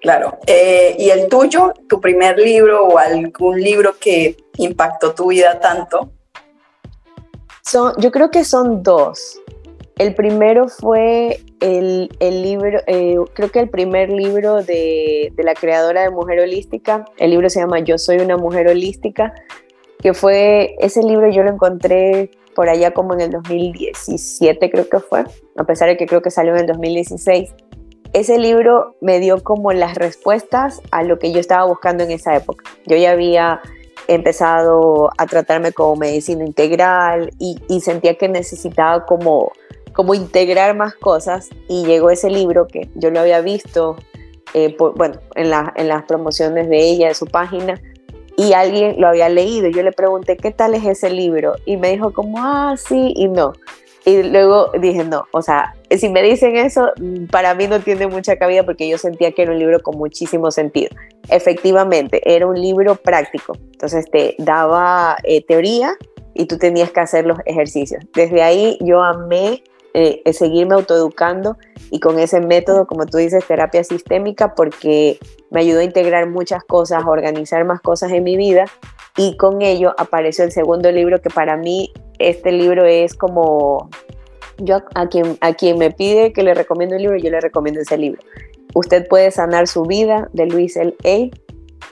Claro. 0.00 0.38
Eh, 0.46 0.96
¿Y 0.98 1.10
el 1.10 1.28
tuyo, 1.28 1.72
tu 1.88 2.00
primer 2.00 2.38
libro 2.38 2.86
o 2.86 2.98
algún 2.98 3.60
libro 3.60 3.94
que 4.00 4.36
impactó 4.56 5.14
tu 5.14 5.28
vida 5.28 5.60
tanto? 5.60 6.10
Son, 7.62 7.92
yo 7.98 8.10
creo 8.10 8.30
que 8.30 8.44
son 8.44 8.82
dos. 8.82 9.40
El 9.98 10.14
primero 10.14 10.68
fue 10.68 11.40
el, 11.60 12.08
el 12.20 12.42
libro, 12.42 12.78
eh, 12.86 13.16
creo 13.34 13.50
que 13.50 13.58
el 13.58 13.68
primer 13.68 14.10
libro 14.10 14.62
de, 14.62 15.32
de, 15.34 15.42
la 15.42 15.54
creadora 15.54 16.02
de 16.02 16.10
Mujer 16.10 16.40
Holística. 16.40 17.04
El 17.18 17.30
libro 17.30 17.50
se 17.50 17.60
llama 17.60 17.80
Yo 17.80 17.98
Soy 17.98 18.18
una 18.18 18.36
Mujer 18.36 18.68
Holística, 18.68 19.34
que 19.98 20.14
fue, 20.14 20.76
ese 20.78 21.02
libro 21.02 21.30
yo 21.30 21.42
lo 21.42 21.50
encontré 21.50 22.30
por 22.54 22.68
allá 22.68 22.92
como 22.92 23.14
en 23.14 23.20
el 23.20 23.30
2017 23.30 24.70
creo 24.70 24.88
que 24.88 25.00
fue, 25.00 25.24
a 25.56 25.64
pesar 25.64 25.88
de 25.88 25.96
que 25.96 26.06
creo 26.06 26.22
que 26.22 26.30
salió 26.30 26.54
en 26.54 26.60
el 26.60 26.66
2016 26.66 27.54
ese 28.12 28.38
libro 28.38 28.96
me 29.00 29.20
dio 29.20 29.42
como 29.42 29.72
las 29.72 29.94
respuestas 29.94 30.80
a 30.90 31.02
lo 31.02 31.18
que 31.18 31.32
yo 31.32 31.40
estaba 31.40 31.64
buscando 31.66 32.04
en 32.04 32.10
esa 32.10 32.36
época. 32.36 32.64
Yo 32.86 32.96
ya 32.96 33.12
había 33.12 33.60
empezado 34.06 35.10
a 35.18 35.26
tratarme 35.26 35.72
como 35.72 35.96
medicina 35.96 36.44
integral 36.44 37.30
y, 37.38 37.58
sentía 37.80 38.16
que 38.16 38.28
necesitaba 38.28 39.04
como, 39.04 39.52
como 39.92 40.14
integrar 40.14 40.74
más 40.74 40.94
cosas 40.94 41.50
y 41.68 41.84
llegó 41.84 42.10
ese 42.10 42.30
libro 42.30 42.66
que 42.66 42.88
yo 42.94 43.10
lo 43.10 43.20
había 43.20 43.40
visto 43.42 43.96
eh, 44.54 44.74
bueno, 44.78 45.20
en, 45.34 45.52
en 45.76 45.88
las 45.88 46.04
promociones 46.04 46.70
de 46.70 46.78
ella, 46.78 47.08
de 47.08 47.14
su 47.14 47.26
página, 47.26 47.78
y 48.38 48.52
alguien 48.52 49.00
lo 49.00 49.08
había 49.08 49.28
leído. 49.28 49.68
Yo 49.68 49.82
le 49.82 49.90
pregunté, 49.90 50.36
¿qué 50.36 50.52
tal 50.52 50.74
es 50.74 50.86
ese 50.86 51.10
libro? 51.10 51.56
Y 51.66 51.76
me 51.76 51.90
dijo 51.90 52.12
como, 52.12 52.38
ah, 52.38 52.76
sí 52.78 53.12
y 53.16 53.26
no. 53.26 53.52
Y 54.04 54.22
luego 54.22 54.70
dije, 54.80 55.02
no, 55.02 55.24
o 55.32 55.42
sea, 55.42 55.74
si 55.90 56.08
me 56.08 56.22
dicen 56.22 56.56
eso, 56.56 56.92
para 57.32 57.54
mí 57.56 57.66
no 57.66 57.80
tiene 57.80 58.06
mucha 58.06 58.36
cabida 58.36 58.62
porque 58.62 58.88
yo 58.88 58.96
sentía 58.96 59.32
que 59.32 59.42
era 59.42 59.50
un 59.50 59.58
libro 59.58 59.80
con 59.80 59.98
muchísimo 59.98 60.52
sentido. 60.52 60.90
Efectivamente, 61.28 62.22
era 62.24 62.46
un 62.46 62.54
libro 62.54 62.94
práctico, 62.94 63.54
entonces 63.72 64.08
te 64.08 64.36
daba 64.38 65.16
eh, 65.24 65.44
teoría 65.44 65.96
y 66.32 66.46
tú 66.46 66.58
tenías 66.58 66.92
que 66.92 67.00
hacer 67.00 67.26
los 67.26 67.38
ejercicios. 67.44 68.04
Desde 68.14 68.40
ahí 68.42 68.78
yo 68.80 69.02
amé 69.02 69.64
eh, 69.94 70.22
seguirme 70.32 70.74
autoeducando 70.74 71.56
y 71.90 72.00
con 72.00 72.18
ese 72.18 72.40
método, 72.40 72.86
como 72.86 73.06
tú 73.06 73.18
dices, 73.18 73.46
terapia 73.46 73.82
sistémica, 73.84 74.54
porque 74.54 75.18
me 75.50 75.60
ayudó 75.60 75.80
a 75.80 75.84
integrar 75.84 76.28
muchas 76.28 76.62
cosas, 76.64 77.04
a 77.04 77.08
organizar 77.08 77.64
más 77.64 77.80
cosas 77.80 78.12
en 78.12 78.24
mi 78.24 78.36
vida 78.36 78.66
y 79.16 79.36
con 79.36 79.62
ello 79.62 79.94
apareció 79.98 80.44
el 80.44 80.52
segundo 80.52 80.92
libro 80.92 81.20
que 81.20 81.30
para 81.30 81.56
mí 81.56 81.92
este 82.18 82.52
libro 82.52 82.84
es 82.84 83.14
como 83.14 83.90
yo 84.58 84.82
a 84.94 85.08
quien, 85.08 85.38
a 85.40 85.54
quien 85.54 85.78
me 85.78 85.90
pide 85.90 86.32
que 86.32 86.42
le 86.42 86.54
recomiendo 86.54 86.96
el 86.96 87.02
libro, 87.02 87.16
yo 87.16 87.30
le 87.30 87.40
recomiendo 87.40 87.80
ese 87.80 87.96
libro. 87.96 88.20
Usted 88.74 89.06
puede 89.08 89.30
sanar 89.30 89.66
su 89.66 89.84
vida 89.84 90.28
de 90.32 90.46
Luis 90.46 90.76
L. 90.76 90.94
A. 91.04 91.36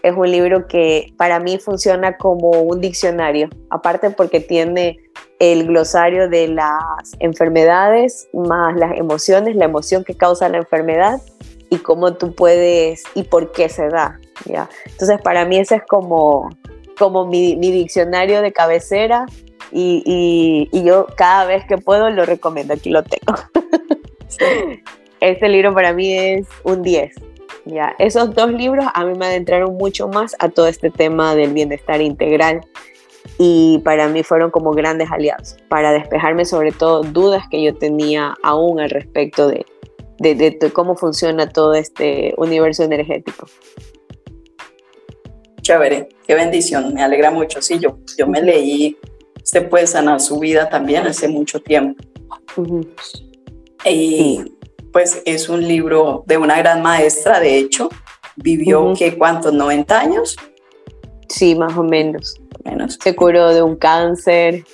Es 0.06 0.14
un 0.16 0.30
libro 0.30 0.68
que 0.68 1.12
para 1.16 1.40
mí 1.40 1.58
funciona 1.58 2.16
como 2.16 2.50
un 2.50 2.80
diccionario, 2.80 3.48
aparte 3.70 4.10
porque 4.10 4.38
tiene 4.38 5.00
el 5.40 5.66
glosario 5.66 6.28
de 6.28 6.46
las 6.46 7.16
enfermedades 7.18 8.28
más 8.32 8.76
las 8.76 8.96
emociones, 8.96 9.56
la 9.56 9.64
emoción 9.64 10.04
que 10.04 10.14
causa 10.14 10.48
la 10.48 10.58
enfermedad 10.58 11.20
y 11.70 11.78
cómo 11.78 12.14
tú 12.14 12.36
puedes 12.36 13.02
y 13.16 13.24
por 13.24 13.50
qué 13.50 13.68
se 13.68 13.88
da. 13.88 14.20
¿ya? 14.44 14.70
Entonces 14.84 15.20
para 15.22 15.44
mí 15.44 15.58
ese 15.58 15.74
es 15.74 15.82
como 15.82 16.50
como 16.96 17.26
mi, 17.26 17.56
diccionario 17.56 18.42
de 18.42 18.52
cabecera 18.52 19.26
y, 19.72 20.68
yo 20.72 21.08
cada 21.16 21.46
vez 21.46 21.64
que 21.66 21.78
puedo 21.78 22.10
lo 22.10 22.24
recomiendo, 22.24 22.74
aquí 22.74 22.90
lo 22.90 23.02
tengo. 23.02 23.34
Este 25.18 25.48
libro 25.48 25.74
para 25.74 25.92
mí 25.92 26.12
es 26.16 26.46
un 26.62 26.82
10. 26.82 27.25
Ya, 27.66 27.94
esos 27.98 28.34
dos 28.34 28.52
libros 28.52 28.86
a 28.94 29.04
mí 29.04 29.18
me 29.18 29.26
adentraron 29.26 29.76
mucho 29.76 30.08
más 30.08 30.36
a 30.38 30.48
todo 30.48 30.68
este 30.68 30.90
tema 30.90 31.34
del 31.34 31.52
bienestar 31.52 32.00
integral 32.00 32.60
y 33.38 33.80
para 33.84 34.08
mí 34.08 34.22
fueron 34.22 34.50
como 34.50 34.70
grandes 34.70 35.10
aliados 35.10 35.56
para 35.68 35.92
despejarme 35.92 36.44
sobre 36.44 36.70
todo 36.70 37.02
dudas 37.02 37.44
que 37.50 37.62
yo 37.62 37.74
tenía 37.74 38.34
aún 38.42 38.78
al 38.78 38.90
respecto 38.90 39.48
de, 39.48 39.66
de 40.18 40.70
cómo 40.72 40.94
funciona 40.94 41.48
todo 41.48 41.74
este 41.74 42.34
universo 42.36 42.84
energético 42.84 43.46
chévere, 45.66 46.08
qué 46.24 46.34
bendición, 46.36 46.94
me 46.94 47.02
alegra 47.02 47.32
mucho. 47.32 47.60
Sí, 47.60 47.80
yo, 47.80 47.98
yo 48.16 48.28
me 48.28 48.40
leí, 48.40 48.96
usted 49.42 49.68
puede 49.68 49.88
sanar 49.88 50.20
su 50.20 50.38
vida 50.38 50.68
también 50.68 51.06
hace 51.06 51.26
mucho 51.26 51.60
tiempo. 51.60 52.04
Y 53.84 54.44
pues 54.96 55.20
es 55.26 55.50
un 55.50 55.68
libro 55.68 56.24
de 56.26 56.38
una 56.38 56.56
gran 56.56 56.80
maestra, 56.80 57.38
de 57.38 57.58
hecho, 57.58 57.90
vivió 58.36 58.94
que 58.98 59.18
cuántos, 59.18 59.52
90 59.52 60.00
años. 60.00 60.38
Sí, 61.28 61.54
más 61.54 61.76
o 61.76 61.82
menos. 61.82 62.40
menos. 62.64 62.98
Se 63.04 63.14
curó 63.14 63.52
de 63.52 63.60
un 63.60 63.76
cáncer 63.76 64.64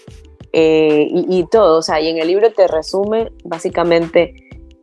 eh, 0.52 1.08
y, 1.10 1.26
y, 1.28 1.44
todo, 1.50 1.78
o 1.78 1.82
sea, 1.82 2.00
y 2.00 2.06
en 2.06 2.18
el 2.18 2.28
libro 2.28 2.52
te 2.52 2.68
resume 2.68 3.32
básicamente 3.42 4.32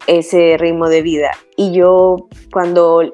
ese 0.07 0.57
ritmo 0.59 0.89
de 0.89 1.03
vida. 1.03 1.31
Y 1.55 1.71
yo 1.71 2.27
cuando 2.51 3.09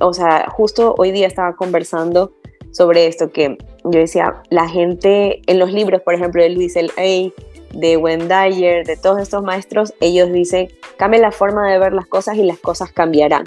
o 0.00 0.12
sea, 0.12 0.46
justo 0.50 0.94
hoy 0.96 1.10
día 1.10 1.26
estaba 1.26 1.56
conversando 1.56 2.34
sobre 2.70 3.08
esto, 3.08 3.32
que 3.32 3.58
yo 3.82 3.98
decía, 3.98 4.42
la 4.48 4.68
gente 4.68 5.42
en 5.48 5.58
los 5.58 5.72
libros, 5.72 6.02
por 6.02 6.14
ejemplo, 6.14 6.40
de 6.40 6.50
Luis 6.50 6.76
L. 6.76 7.32
De 7.74 7.96
Wendayer, 7.96 8.84
de 8.84 8.96
todos 8.96 9.20
estos 9.20 9.42
maestros, 9.42 9.94
ellos 10.00 10.32
dicen, 10.32 10.68
cambia 10.96 11.20
la 11.20 11.32
forma 11.32 11.70
de 11.70 11.78
ver 11.78 11.92
las 11.92 12.06
cosas 12.06 12.36
y 12.36 12.42
las 12.42 12.58
cosas 12.58 12.92
cambiarán. 12.92 13.44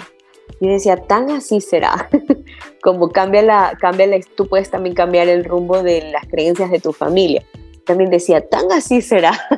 Yo 0.60 0.70
decía, 0.70 0.96
tan 0.96 1.30
así 1.30 1.60
será, 1.60 2.08
como 2.82 3.10
cambia 3.10 3.42
la, 3.42 3.76
cambia 3.80 4.06
la, 4.06 4.18
tú 4.34 4.48
puedes 4.48 4.70
también 4.70 4.94
cambiar 4.94 5.28
el 5.28 5.44
rumbo 5.44 5.82
de 5.82 6.10
las 6.10 6.26
creencias 6.26 6.70
de 6.70 6.80
tu 6.80 6.92
familia. 6.92 7.44
También 7.84 8.10
decía, 8.10 8.46
tan 8.46 8.70
así 8.72 9.00
será. 9.02 9.32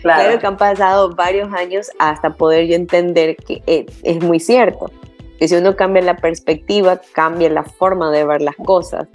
Claro, 0.00 0.22
claro 0.22 0.38
que 0.40 0.46
han 0.46 0.56
pasado 0.56 1.14
varios 1.14 1.52
años 1.52 1.90
hasta 1.98 2.34
poder 2.34 2.66
yo 2.66 2.74
entender 2.74 3.36
que 3.36 3.62
eh, 3.66 3.86
es 4.02 4.22
muy 4.22 4.40
cierto 4.40 4.90
que 5.38 5.48
si 5.48 5.56
uno 5.56 5.76
cambia 5.76 6.02
la 6.02 6.16
perspectiva, 6.16 7.00
cambia 7.12 7.50
la 7.50 7.64
forma 7.64 8.10
de 8.10 8.24
ver 8.24 8.42
las 8.42 8.56
cosas, 8.56 9.08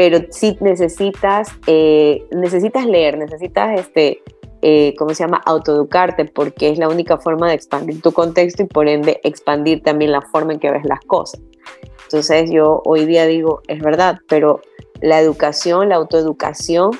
pero 0.00 0.24
sí 0.30 0.56
necesitas, 0.60 1.50
eh, 1.66 2.26
necesitas 2.30 2.86
leer, 2.86 3.18
necesitas, 3.18 3.78
este, 3.78 4.22
eh, 4.62 4.94
¿cómo 4.96 5.10
se 5.10 5.24
llama?, 5.24 5.42
autoeducarte, 5.44 6.24
porque 6.24 6.70
es 6.70 6.78
la 6.78 6.88
única 6.88 7.18
forma 7.18 7.50
de 7.50 7.54
expandir 7.56 8.00
tu 8.00 8.10
contexto 8.10 8.62
y 8.62 8.66
por 8.66 8.88
ende 8.88 9.20
expandir 9.24 9.82
también 9.82 10.12
la 10.12 10.22
forma 10.22 10.54
en 10.54 10.58
que 10.58 10.70
ves 10.70 10.86
las 10.86 11.00
cosas. 11.00 11.42
Entonces 12.04 12.50
yo 12.50 12.80
hoy 12.86 13.04
día 13.04 13.26
digo, 13.26 13.60
es 13.68 13.82
verdad, 13.82 14.20
pero 14.26 14.62
la 15.02 15.20
educación, 15.20 15.90
la 15.90 15.96
autoeducación 15.96 16.92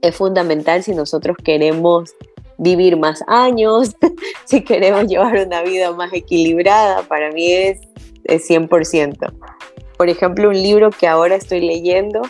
es 0.00 0.16
fundamental 0.16 0.82
si 0.82 0.94
nosotros 0.94 1.36
queremos 1.44 2.14
vivir 2.56 2.96
más 2.96 3.22
años, 3.26 3.94
si 4.46 4.64
queremos 4.64 5.04
llevar 5.06 5.46
una 5.46 5.60
vida 5.60 5.92
más 5.92 6.14
equilibrada, 6.14 7.02
para 7.02 7.30
mí 7.32 7.52
es, 7.52 7.78
es 8.24 8.48
100%. 8.48 9.55
Por 9.96 10.08
ejemplo, 10.08 10.48
un 10.48 10.62
libro 10.62 10.90
que 10.90 11.06
ahora 11.06 11.36
estoy 11.36 11.60
leyendo, 11.60 12.22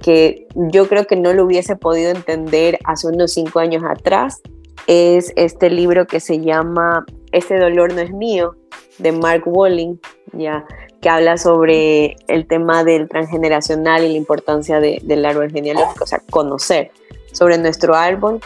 que 0.00 0.46
yo 0.54 0.88
creo 0.88 1.06
que 1.06 1.16
no 1.16 1.32
lo 1.32 1.44
hubiese 1.44 1.76
podido 1.76 2.10
entender 2.10 2.78
hace 2.84 3.08
unos 3.08 3.32
cinco 3.32 3.60
años 3.60 3.82
atrás, 3.84 4.42
es 4.86 5.32
este 5.36 5.70
libro 5.70 6.06
que 6.06 6.20
se 6.20 6.40
llama 6.40 7.06
Este 7.32 7.58
dolor 7.58 7.94
no 7.94 8.00
es 8.00 8.12
mío, 8.12 8.56
de 8.98 9.12
Mark 9.12 9.42
Walling, 9.46 9.96
ya, 10.32 10.64
que 11.00 11.08
habla 11.08 11.36
sobre 11.36 12.16
el 12.28 12.46
tema 12.46 12.84
del 12.84 13.08
transgeneracional 13.08 14.04
y 14.04 14.08
la 14.08 14.16
importancia 14.16 14.80
del 14.80 15.24
árbol 15.24 15.50
genealógico, 15.50 16.04
o 16.04 16.06
sea, 16.06 16.20
conocer 16.30 16.90
sobre 17.32 17.58
nuestro 17.58 17.94
árbol 17.94 18.40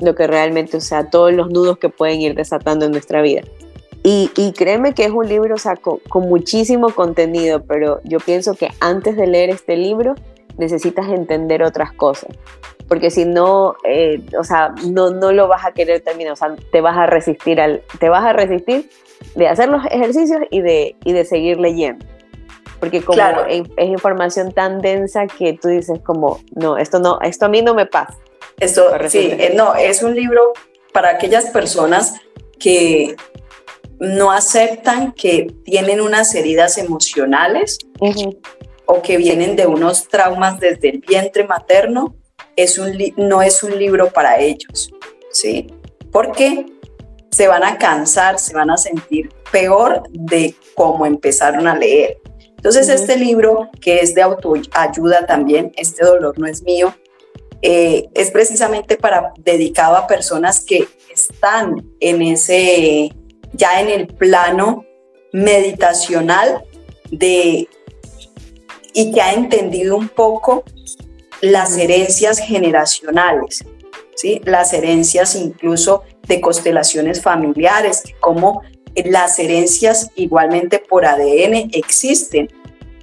lo 0.00 0.14
que 0.14 0.26
realmente, 0.26 0.76
o 0.76 0.80
sea, 0.80 1.10
todos 1.10 1.32
los 1.32 1.50
nudos 1.50 1.78
que 1.78 1.88
pueden 1.88 2.20
ir 2.20 2.34
desatando 2.34 2.86
en 2.86 2.92
nuestra 2.92 3.22
vida. 3.22 3.42
Y, 4.04 4.52
créeme 4.56 4.94
que 4.94 5.04
es 5.04 5.12
un 5.12 5.28
libro, 5.28 5.54
o 5.54 5.58
sea, 5.58 5.76
con, 5.76 6.00
muchísimo 6.28 6.90
contenido, 6.90 7.62
pero 7.62 8.00
yo 8.02 8.18
pienso 8.18 8.54
que 8.54 8.70
antes 8.80 9.16
de 9.16 9.28
leer 9.28 9.50
este 9.50 9.76
libro 9.76 10.16
necesitas 10.58 11.08
entender 11.08 11.62
otras 11.62 11.92
cosas, 11.92 12.30
porque 12.88 13.10
si 13.10 13.24
no, 13.24 13.76
eh, 13.84 14.20
o 14.36 14.42
sea, 14.42 14.74
no, 14.90 15.10
no 15.10 15.30
lo 15.32 15.46
vas 15.46 15.64
a 15.64 15.72
querer 15.72 16.00
terminar, 16.00 16.32
o 16.32 16.36
sea, 16.36 16.54
te 16.72 16.80
vas 16.80 16.96
a 16.96 17.06
resistir 17.06 17.60
al, 17.60 17.82
te 18.00 18.08
vas 18.08 18.24
a 18.24 18.32
resistir 18.32 18.90
de 19.36 19.46
hacer 19.46 19.68
los 19.68 19.86
ejercicios 19.86 20.40
y 20.50 20.62
de, 20.62 20.96
y 21.04 21.12
de 21.12 21.24
seguir 21.24 21.60
leyendo. 21.60 22.04
porque 22.80 23.02
como 23.02 23.22
es, 23.48 23.62
información 23.78 24.50
tan 24.50 24.80
densa 24.80 25.28
que 25.28 25.52
tú 25.52 25.68
dices 25.68 26.00
como, 26.00 26.40
no, 26.56 26.76
esto 26.76 26.98
no, 26.98 27.20
esto 27.20 27.46
a 27.46 27.48
mí 27.48 27.62
no 27.62 27.74
me 27.74 27.86
pasa. 27.86 28.18
Esto, 28.58 28.90
sí, 29.08 29.30
eh, 29.38 29.52
no, 29.54 29.76
es 29.76 30.02
un 30.02 30.16
libro 30.16 30.52
para 30.92 31.10
aquellas 31.10 31.46
personas 31.46 32.16
que 32.58 33.16
no 34.02 34.32
aceptan 34.32 35.12
que 35.12 35.54
tienen 35.64 36.00
unas 36.00 36.34
heridas 36.34 36.76
emocionales 36.76 37.78
o 38.84 39.00
que 39.00 39.16
vienen 39.16 39.54
de 39.54 39.66
unos 39.66 40.08
traumas 40.08 40.58
desde 40.58 40.90
el 40.90 40.98
vientre 40.98 41.44
materno, 41.44 42.16
es 42.56 42.78
un 42.78 42.92
no 43.16 43.42
es 43.42 43.62
un 43.62 43.78
libro 43.78 44.08
para 44.10 44.40
ellos, 44.40 44.92
¿sí? 45.30 45.68
Porque 46.10 46.66
se 47.30 47.46
van 47.46 47.62
a 47.62 47.78
cansar, 47.78 48.40
se 48.40 48.54
van 48.54 48.70
a 48.70 48.76
sentir 48.76 49.28
peor 49.52 50.02
de 50.10 50.56
cómo 50.74 51.06
empezaron 51.06 51.68
a 51.68 51.76
leer. 51.76 52.18
Entonces, 52.56 52.88
este 52.88 53.16
libro, 53.16 53.70
que 53.80 54.00
es 54.00 54.14
de 54.14 54.22
autoayuda 54.22 55.26
también, 55.26 55.72
Este 55.76 56.04
dolor 56.04 56.38
no 56.38 56.46
es 56.46 56.62
mío, 56.62 56.92
eh, 57.62 58.08
es 58.14 58.32
precisamente 58.32 58.96
para 58.96 59.32
dedicado 59.38 59.96
a 59.96 60.08
personas 60.08 60.64
que 60.64 60.88
están 61.12 61.88
en 62.00 62.20
ese, 62.22 63.12
ya 63.52 63.80
en 63.80 63.88
el 63.88 64.06
plano 64.06 64.84
meditacional 65.32 66.64
de 67.10 67.68
y 68.94 69.12
que 69.12 69.22
ha 69.22 69.32
entendido 69.32 69.96
un 69.96 70.08
poco 70.08 70.64
las 71.40 71.76
herencias 71.76 72.38
generacionales, 72.38 73.64
¿sí? 74.14 74.40
las 74.44 74.72
herencias 74.72 75.34
incluso 75.34 76.02
de 76.28 76.40
constelaciones 76.40 77.22
familiares, 77.22 78.02
como 78.20 78.62
las 78.94 79.38
herencias 79.38 80.10
igualmente 80.14 80.78
por 80.78 81.06
ADN 81.06 81.70
existen 81.72 82.48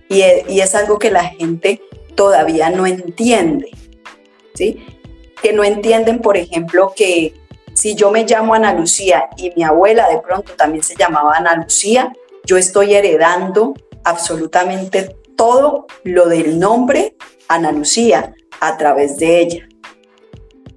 y, 0.07 0.21
y 0.47 0.61
es 0.61 0.75
algo 0.75 0.99
que 0.99 1.11
la 1.11 1.23
gente 1.23 1.81
todavía 2.15 2.69
no 2.69 2.85
entiende, 2.85 3.71
¿sí? 4.53 4.85
que 5.41 5.53
no 5.53 5.63
entienden, 5.63 6.19
por 6.19 6.37
ejemplo, 6.37 6.93
que 6.95 7.33
si 7.79 7.95
yo 7.95 8.11
me 8.11 8.25
llamo 8.25 8.53
Ana 8.53 8.73
Lucía 8.73 9.29
y 9.37 9.53
mi 9.55 9.63
abuela 9.63 10.09
de 10.09 10.19
pronto 10.19 10.53
también 10.57 10.83
se 10.83 10.97
llamaba 10.97 11.37
Ana 11.37 11.55
Lucía, 11.55 12.11
yo 12.43 12.57
estoy 12.57 12.93
heredando 12.93 13.73
absolutamente 14.03 15.15
todo 15.37 15.87
lo 16.03 16.27
del 16.27 16.59
nombre 16.59 17.15
Ana 17.47 17.71
Lucía 17.71 18.33
a 18.59 18.75
través 18.75 19.17
de 19.17 19.39
ella. 19.39 19.69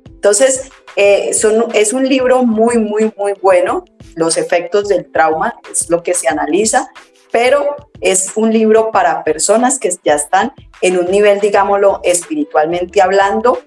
Entonces, 0.07 0.71
eh, 0.95 1.33
es 1.75 1.93
un 1.93 2.09
libro 2.09 2.45
muy, 2.45 2.79
muy, 2.79 3.13
muy 3.17 3.33
bueno. 3.43 3.85
Los 4.15 4.37
efectos 4.37 4.87
del 4.87 5.11
trauma 5.11 5.57
es 5.73 5.91
lo 5.91 6.05
que 6.05 6.15
se 6.15 6.29
analiza, 6.29 6.89
pero 7.33 7.89
es 8.01 8.31
un 8.37 8.53
libro 8.53 8.93
para 8.93 9.25
personas 9.25 9.81
que 9.81 9.91
ya 10.05 10.15
están 10.15 10.53
en 10.81 10.99
un 10.99 11.11
nivel, 11.11 11.41
digámoslo, 11.41 12.01
espiritualmente 12.05 13.03
hablando, 13.03 13.61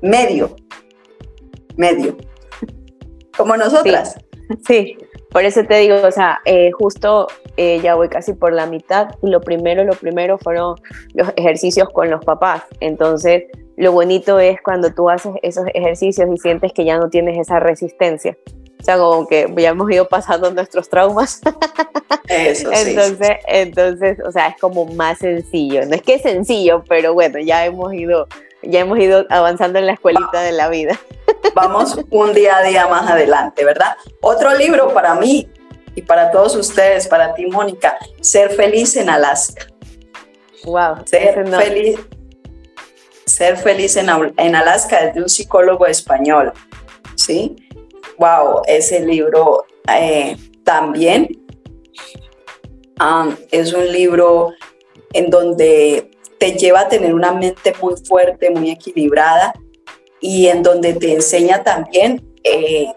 medio, 0.00 0.56
medio, 1.76 2.16
como 3.38 3.56
nosotras. 3.56 4.16
Sí, 4.66 4.96
por 5.30 5.44
eso 5.44 5.62
te 5.64 5.76
digo, 5.76 5.96
o 6.02 6.10
sea, 6.10 6.40
eh, 6.46 6.70
justo 6.72 7.28
eh, 7.56 7.80
ya 7.82 7.94
voy 7.94 8.08
casi 8.08 8.32
por 8.32 8.52
la 8.52 8.66
mitad 8.66 9.10
y 9.22 9.28
lo 9.28 9.40
primero, 9.40 9.84
lo 9.84 9.92
primero 9.92 10.38
fueron 10.38 10.76
los 11.12 11.28
ejercicios 11.36 11.90
con 11.90 12.10
los 12.10 12.24
papás. 12.24 12.62
Entonces, 12.80 13.44
lo 13.76 13.92
bonito 13.92 14.40
es 14.40 14.60
cuando 14.62 14.92
tú 14.92 15.10
haces 15.10 15.32
esos 15.42 15.66
ejercicios 15.74 16.28
y 16.34 16.38
sientes 16.38 16.72
que 16.72 16.84
ya 16.84 16.98
no 16.98 17.10
tienes 17.10 17.38
esa 17.38 17.60
resistencia. 17.60 18.36
O 18.80 18.84
sea, 18.84 18.96
como 18.96 19.26
que 19.26 19.52
ya 19.56 19.70
hemos 19.70 19.90
ido 19.90 20.08
pasando 20.08 20.50
nuestros 20.50 20.88
traumas. 20.88 21.40
Eso, 22.28 22.70
sí. 22.72 22.90
entonces, 22.90 23.30
entonces, 23.46 24.18
o 24.26 24.32
sea, 24.32 24.48
es 24.48 24.56
como 24.60 24.86
más 24.86 25.18
sencillo. 25.18 25.84
No 25.86 25.94
es 25.94 26.02
que 26.02 26.14
es 26.14 26.22
sencillo, 26.22 26.84
pero 26.88 27.14
bueno, 27.14 27.38
ya 27.38 27.64
hemos 27.66 27.92
ido, 27.92 28.28
ya 28.62 28.80
hemos 28.80 28.98
ido 28.98 29.26
avanzando 29.30 29.78
en 29.78 29.86
la 29.86 29.92
escuelita 29.92 30.42
de 30.42 30.52
la 30.52 30.68
vida. 30.68 30.98
Vamos 31.60 31.98
un 32.10 32.34
día 32.34 32.58
a 32.58 32.62
día 32.62 32.86
más 32.86 33.10
adelante, 33.10 33.64
¿verdad? 33.64 33.96
Otro 34.20 34.56
libro 34.56 34.94
para 34.94 35.16
mí 35.16 35.48
y 35.96 36.02
para 36.02 36.30
todos 36.30 36.54
ustedes, 36.54 37.08
para 37.08 37.34
ti, 37.34 37.46
Mónica, 37.46 37.98
Ser 38.20 38.50
feliz 38.50 38.96
en 38.96 39.10
Alaska. 39.10 39.66
Wow. 40.62 41.04
Ser 41.04 41.44
feliz. 41.48 41.98
Ser 43.26 43.56
feliz 43.56 43.96
en, 43.96 44.08
en 44.36 44.54
Alaska 44.54 45.00
es 45.00 45.14
de 45.16 45.22
un 45.22 45.28
psicólogo 45.28 45.84
español. 45.86 46.52
¿Sí? 47.16 47.56
Wow, 48.18 48.62
ese 48.68 49.00
libro 49.00 49.66
eh, 49.92 50.36
también 50.62 51.28
um, 53.00 53.34
es 53.50 53.72
un 53.72 53.90
libro 53.90 54.52
en 55.12 55.28
donde 55.28 56.08
te 56.38 56.52
lleva 56.52 56.82
a 56.82 56.88
tener 56.88 57.12
una 57.12 57.32
mente 57.32 57.74
muy 57.82 57.94
fuerte, 57.96 58.48
muy 58.50 58.70
equilibrada 58.70 59.52
y 60.20 60.48
en 60.48 60.62
donde 60.62 60.94
te 60.94 61.12
enseña 61.12 61.62
también 61.62 62.22
eh, 62.44 62.88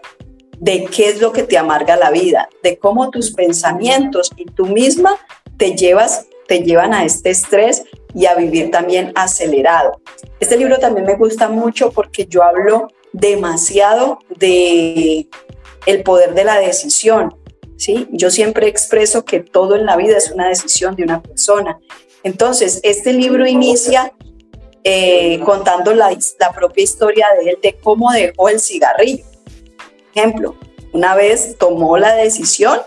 de 0.58 0.84
qué 0.84 1.08
es 1.08 1.20
lo 1.20 1.32
que 1.32 1.42
te 1.42 1.58
amarga 1.58 1.96
la 1.96 2.10
vida, 2.10 2.48
de 2.62 2.78
cómo 2.78 3.10
tus 3.10 3.32
pensamientos 3.32 4.30
y 4.36 4.46
tú 4.46 4.66
misma 4.66 5.16
te 5.56 5.74
llevas 5.74 6.26
te 6.46 6.60
llevan 6.62 6.92
a 6.92 7.04
este 7.04 7.30
estrés 7.30 7.84
y 8.14 8.26
a 8.26 8.34
vivir 8.34 8.70
también 8.70 9.12
acelerado. 9.14 10.02
Este 10.40 10.56
libro 10.56 10.78
también 10.78 11.06
me 11.06 11.16
gusta 11.16 11.48
mucho 11.48 11.92
porque 11.92 12.26
yo 12.26 12.42
hablo 12.42 12.88
demasiado 13.12 14.18
de 14.38 15.28
el 15.86 16.02
poder 16.02 16.34
de 16.34 16.44
la 16.44 16.58
decisión, 16.58 17.34
¿sí? 17.76 18.06
Yo 18.10 18.30
siempre 18.30 18.68
expreso 18.68 19.24
que 19.24 19.40
todo 19.40 19.76
en 19.76 19.86
la 19.86 19.96
vida 19.96 20.16
es 20.16 20.30
una 20.30 20.48
decisión 20.48 20.94
de 20.94 21.04
una 21.04 21.22
persona. 21.22 21.78
Entonces, 22.22 22.80
este 22.82 23.12
libro 23.12 23.46
inicia 23.46 24.12
eh, 24.84 25.40
contando 25.44 25.94
la, 25.94 26.10
propia 26.54 26.82
historia 26.82 27.26
de 27.40 27.50
él, 27.50 27.58
de 27.62 27.78
cómo 27.78 28.10
dejó 28.12 28.48
el 28.48 28.60
cigarrillo. 28.60 29.24
Ejemplo, 30.14 30.56
una 30.92 31.14
vez 31.14 31.56
tomó 31.58 31.96
la 31.98 32.14
decisión 32.14 32.80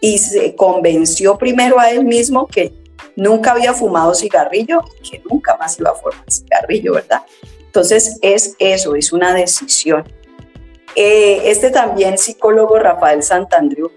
y 0.00 0.18
se 0.18 0.54
convenció 0.56 1.38
primero 1.38 1.78
a 1.78 1.90
él 1.90 2.04
mismo 2.04 2.46
que 2.46 2.72
nunca 3.14 3.52
había 3.52 3.72
fumado 3.72 4.14
cigarrillo 4.14 4.82
y 5.02 5.10
que 5.10 5.22
nunca 5.30 5.56
más 5.56 5.78
iba 5.78 5.90
a 5.90 5.94
fumar 5.94 6.24
cigarrillo, 6.28 6.94
¿verdad? 6.94 7.22
Entonces 7.64 8.18
es 8.22 8.56
eso, 8.58 8.94
es 8.94 9.12
una 9.12 9.32
decisión. 9.34 10.04
Eh, 10.94 11.42
este 11.50 11.70
también 11.70 12.18
psicólogo 12.18 12.78
Rafael 12.78 13.22
Santandreu 13.22 13.92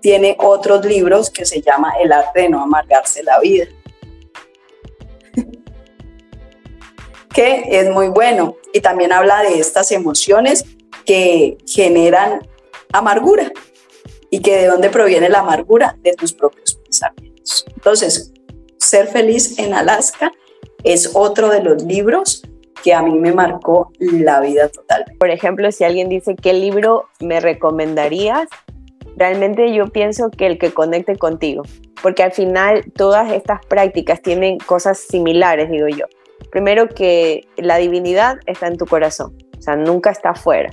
tiene 0.00 0.36
otros 0.38 0.84
libros 0.84 1.30
que 1.30 1.44
se 1.44 1.60
llama 1.60 1.94
El 2.00 2.12
arte 2.12 2.42
de 2.42 2.48
no 2.48 2.62
amargarse 2.62 3.22
la 3.22 3.40
vida. 3.40 3.66
Que 7.34 7.64
es 7.68 7.90
muy 7.90 8.08
bueno 8.08 8.56
y 8.72 8.80
también 8.80 9.12
habla 9.12 9.42
de 9.42 9.58
estas 9.58 9.92
emociones 9.92 10.64
que 11.04 11.58
generan 11.66 12.46
amargura 12.92 13.50
y 14.30 14.40
que 14.40 14.56
de 14.56 14.66
dónde 14.66 14.88
proviene 14.88 15.28
la 15.28 15.40
amargura 15.40 15.96
de 16.02 16.14
tus 16.14 16.32
propios 16.32 16.76
pensamientos. 16.76 17.66
Entonces, 17.74 18.32
Ser 18.84 19.06
feliz 19.06 19.58
en 19.58 19.72
Alaska 19.72 20.30
es 20.84 21.12
otro 21.14 21.48
de 21.48 21.62
los 21.62 21.82
libros 21.84 22.42
que 22.82 22.92
a 22.92 23.00
mí 23.00 23.18
me 23.18 23.32
marcó 23.32 23.90
la 23.98 24.40
vida 24.40 24.68
total. 24.68 25.06
Por 25.18 25.30
ejemplo, 25.30 25.72
si 25.72 25.84
alguien 25.84 26.10
dice 26.10 26.36
qué 26.36 26.52
libro 26.52 27.06
me 27.18 27.40
recomendarías, 27.40 28.46
realmente 29.16 29.72
yo 29.72 29.86
pienso 29.86 30.30
que 30.30 30.46
el 30.46 30.58
que 30.58 30.74
conecte 30.74 31.16
contigo, 31.16 31.62
porque 32.02 32.22
al 32.22 32.32
final 32.32 32.84
todas 32.94 33.32
estas 33.32 33.64
prácticas 33.64 34.20
tienen 34.20 34.58
cosas 34.58 34.98
similares, 34.98 35.70
digo 35.70 35.88
yo. 35.88 36.04
Primero 36.54 36.88
que 36.88 37.48
la 37.56 37.78
divinidad 37.78 38.38
está 38.46 38.68
en 38.68 38.76
tu 38.76 38.86
corazón, 38.86 39.36
o 39.58 39.60
sea, 39.60 39.74
nunca 39.74 40.10
está 40.10 40.30
afuera. 40.30 40.72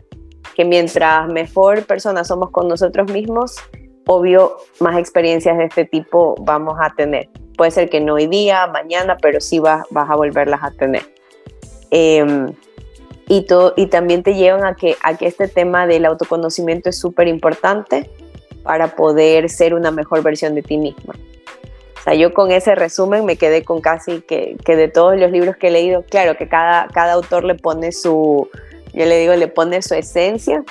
Que 0.56 0.64
mientras 0.64 1.28
mejor 1.28 1.88
personas 1.88 2.28
somos 2.28 2.52
con 2.52 2.68
nosotros 2.68 3.12
mismos, 3.12 3.56
obvio, 4.06 4.58
más 4.80 5.00
experiencias 5.00 5.58
de 5.58 5.64
este 5.64 5.86
tipo 5.86 6.36
vamos 6.42 6.76
a 6.80 6.92
tener. 6.92 7.30
Puede 7.58 7.72
ser 7.72 7.90
que 7.90 8.00
no 8.00 8.14
hoy 8.14 8.28
día, 8.28 8.68
mañana, 8.68 9.18
pero 9.20 9.42
sí 9.42 9.58
vas, 9.58 9.84
vas 9.90 10.08
a 10.08 10.16
volverlas 10.16 10.62
a 10.62 10.70
tener. 10.70 11.02
Em, 11.90 12.54
y, 13.28 13.48
todo, 13.48 13.74
y 13.76 13.88
también 13.88 14.22
te 14.22 14.36
llevan 14.36 14.64
a 14.64 14.76
que, 14.76 14.98
a 15.02 15.18
que 15.18 15.26
este 15.26 15.48
tema 15.48 15.88
del 15.88 16.06
autoconocimiento 16.06 16.90
es 16.90 17.00
súper 17.00 17.28
importante 17.28 18.08
para 18.62 18.96
poder 18.96 19.50
ser 19.50 19.74
una 19.74 19.90
mejor 19.90 20.22
versión 20.22 20.54
de 20.54 20.62
ti 20.62 20.78
misma. 20.78 21.16
O 22.02 22.04
sea, 22.04 22.16
yo 22.16 22.34
con 22.34 22.52
ese 22.52 22.74
resumen 22.74 23.26
me 23.26 23.38
quedé 23.38 23.64
con 23.64 23.80
casi 23.80 24.22
que, 24.22 24.58
que, 24.66 24.76
de 24.76 24.88
todos 24.88 25.20
los 25.20 25.30
libros 25.30 25.56
que 25.56 25.68
he 25.68 25.72
leído, 25.72 26.04
claro 26.04 26.36
que 26.36 26.48
cada, 26.48 26.88
cada 26.88 27.14
autor 27.14 27.44
le 27.44 27.54
pone 27.54 27.92
su, 27.92 28.50
yo 28.92 29.06
le 29.06 29.20
digo, 29.20 29.36
le 29.36 29.48
pone 29.48 29.84
su 29.84 29.94
esencia, 29.94 30.64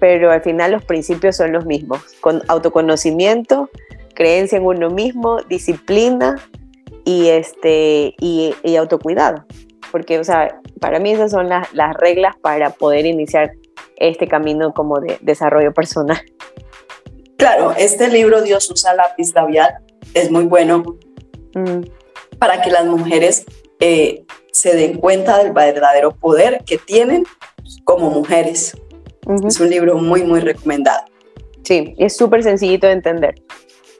pero 0.00 0.32
al 0.32 0.40
final 0.40 0.72
los 0.72 0.82
principios 0.82 1.36
son 1.36 1.52
los 1.52 1.66
mismos, 1.66 2.00
con 2.22 2.42
autoconocimiento, 2.48 3.68
creencia 4.14 4.56
en 4.56 4.64
uno 4.64 4.88
mismo, 4.88 5.42
disciplina 5.42 6.36
y, 7.04 7.28
este, 7.28 8.14
y, 8.18 8.54
y 8.62 8.76
autocuidado. 8.76 9.44
Porque, 9.92 10.18
o 10.18 10.24
sea, 10.24 10.60
para 10.80 10.98
mí 10.98 11.12
esas 11.12 11.30
son 11.30 11.50
las, 11.50 11.74
las 11.74 11.94
reglas 11.94 12.36
para 12.40 12.70
poder 12.70 13.04
iniciar 13.04 13.52
este 13.96 14.26
camino 14.28 14.72
como 14.72 14.98
de 14.98 15.18
desarrollo 15.20 15.74
personal. 15.74 16.20
Claro, 17.36 17.74
este 17.76 18.08
libro 18.08 18.40
Dios 18.40 18.70
usa 18.70 18.94
lápiz 18.94 19.34
labial 19.34 19.74
es 20.14 20.30
muy 20.30 20.44
bueno 20.44 20.82
para 22.38 22.62
que 22.62 22.70
las 22.70 22.86
mujeres 22.86 23.44
eh, 23.80 24.24
se 24.52 24.74
den 24.74 24.98
cuenta 24.98 25.38
del 25.38 25.52
verdadero 25.52 26.12
poder 26.12 26.62
que 26.64 26.78
tienen 26.78 27.24
como 27.84 28.10
mujeres. 28.10 28.76
Es 29.46 29.60
un 29.60 29.70
libro 29.70 29.96
muy, 29.96 30.22
muy 30.22 30.40
recomendado. 30.40 31.04
Sí, 31.62 31.94
es 31.98 32.16
súper 32.16 32.42
sencillito 32.42 32.86
de 32.86 32.92
entender. 32.92 33.34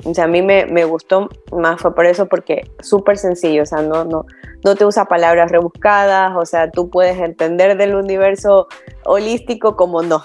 O 0.04 0.12
sea, 0.12 0.24
a 0.24 0.28
mí 0.28 0.42
me, 0.42 0.66
me 0.66 0.84
gustó 0.84 1.30
más, 1.50 1.80
fue 1.80 1.94
por 1.94 2.04
eso, 2.04 2.26
porque 2.26 2.70
súper 2.80 3.16
sencillo, 3.16 3.62
o 3.62 3.66
sea, 3.66 3.80
no, 3.80 4.04
no, 4.04 4.26
no 4.62 4.74
te 4.74 4.84
usa 4.84 5.06
palabras 5.06 5.50
rebuscadas, 5.50 6.32
o 6.36 6.44
sea, 6.44 6.70
tú 6.70 6.90
puedes 6.90 7.18
entender 7.18 7.78
del 7.78 7.94
universo 7.94 8.68
holístico 9.06 9.76
como 9.76 10.02
no, 10.02 10.22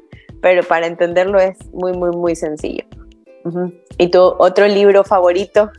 pero 0.42 0.62
para 0.64 0.86
entenderlo 0.86 1.38
es 1.38 1.56
muy, 1.72 1.92
muy, 1.94 2.10
muy 2.10 2.36
sencillo. 2.36 2.84
¿Y 3.98 4.08
tu 4.08 4.20
otro 4.20 4.66
libro 4.66 5.04
favorito? 5.04 5.70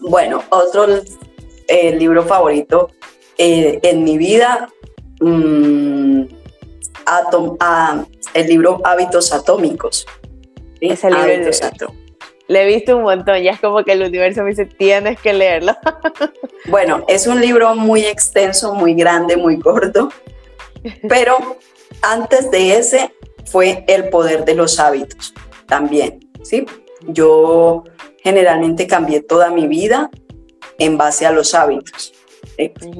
Bueno, 0.00 0.42
otro 0.50 0.86
eh, 1.68 1.96
libro 1.96 2.22
favorito 2.22 2.90
eh, 3.38 3.78
en 3.82 4.04
mi 4.04 4.18
vida, 4.18 4.68
mm, 5.20 6.22
ah, 7.06 8.04
el 8.34 8.46
libro 8.46 8.80
Hábitos 8.84 9.32
Atómicos. 9.32 10.06
Ese 10.80 11.08
libro 11.08 11.22
Hábitos 11.22 11.62
Atómicos 11.62 12.02
le 12.52 12.62
he 12.62 12.66
visto 12.66 12.96
un 12.96 13.02
montón, 13.02 13.40
ya 13.42 13.52
es 13.52 13.60
como 13.60 13.82
que 13.82 13.92
el 13.92 14.02
universo 14.02 14.42
me 14.42 14.50
dice, 14.50 14.66
tienes 14.66 15.20
que 15.20 15.32
leerlo. 15.32 15.76
Bueno, 16.66 17.04
es 17.08 17.26
un 17.26 17.40
libro 17.40 17.74
muy 17.74 18.04
extenso, 18.04 18.72
muy 18.72 18.94
grande, 18.94 19.36
muy 19.36 19.56
gordo, 19.56 20.10
pero 21.08 21.56
antes 22.02 22.52
de 22.52 22.76
ese 22.76 23.12
fue 23.46 23.84
El 23.88 24.10
poder 24.10 24.44
de 24.44 24.54
los 24.54 24.78
hábitos 24.78 25.34
también, 25.66 26.20
¿sí? 26.42 26.66
Yo 27.08 27.84
generalmente 28.22 28.86
cambié 28.86 29.20
toda 29.20 29.50
mi 29.50 29.66
vida 29.66 30.10
en 30.78 30.98
base 30.98 31.26
a 31.26 31.32
los 31.32 31.54
hábitos. 31.54 32.12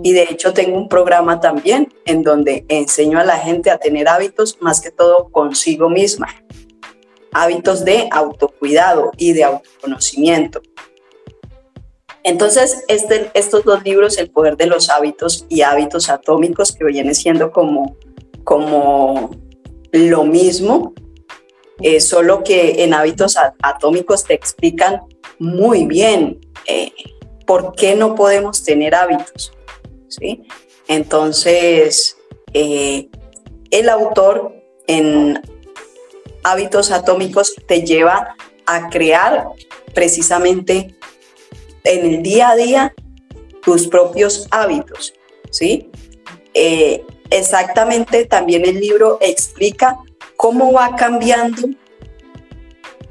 Y 0.02 0.12
de 0.12 0.22
hecho 0.22 0.52
tengo 0.52 0.76
un 0.76 0.88
programa 0.88 1.40
también 1.40 1.92
en 2.06 2.22
donde 2.22 2.64
enseño 2.68 3.18
a 3.18 3.24
la 3.24 3.36
gente 3.36 3.70
a 3.70 3.78
tener 3.78 4.08
hábitos 4.08 4.58
más 4.60 4.80
que 4.80 4.90
todo 4.90 5.28
consigo 5.30 5.88
misma 5.88 6.28
hábitos 7.32 7.84
de 7.84 8.08
autocuidado 8.10 9.10
y 9.16 9.32
de 9.32 9.44
autoconocimiento. 9.44 10.62
Entonces, 12.24 12.84
este, 12.86 13.30
estos 13.34 13.64
dos 13.64 13.82
libros, 13.82 14.16
El 14.18 14.30
poder 14.30 14.56
de 14.56 14.66
los 14.66 14.90
hábitos 14.90 15.44
y 15.48 15.62
hábitos 15.62 16.08
atómicos, 16.08 16.72
que 16.72 16.84
viene 16.84 17.14
siendo 17.14 17.50
como, 17.50 17.96
como 18.44 19.30
lo 19.90 20.24
mismo, 20.24 20.94
eh, 21.82 22.00
solo 22.00 22.44
que 22.44 22.84
en 22.84 22.94
hábitos 22.94 23.36
atómicos 23.60 24.24
te 24.24 24.34
explican 24.34 25.00
muy 25.38 25.86
bien 25.86 26.38
eh, 26.66 26.92
por 27.46 27.74
qué 27.74 27.94
no 27.96 28.14
podemos 28.14 28.62
tener 28.62 28.94
hábitos. 28.94 29.52
¿sí? 30.08 30.44
Entonces, 30.88 32.16
eh, 32.54 33.08
el 33.70 33.88
autor 33.88 34.54
en 34.86 35.40
hábitos 36.44 36.90
atómicos 36.90 37.54
te 37.66 37.82
lleva 37.82 38.36
a 38.66 38.88
crear 38.90 39.48
precisamente 39.94 40.94
en 41.84 42.06
el 42.06 42.22
día 42.22 42.50
a 42.50 42.56
día 42.56 42.94
tus 43.62 43.86
propios 43.86 44.46
hábitos, 44.50 45.14
¿sí? 45.50 45.90
Exactamente 47.30 48.26
también 48.26 48.66
el 48.66 48.78
libro 48.78 49.18
explica 49.20 49.98
cómo 50.42 50.72
va 50.72 50.96
cambiando 50.96 51.68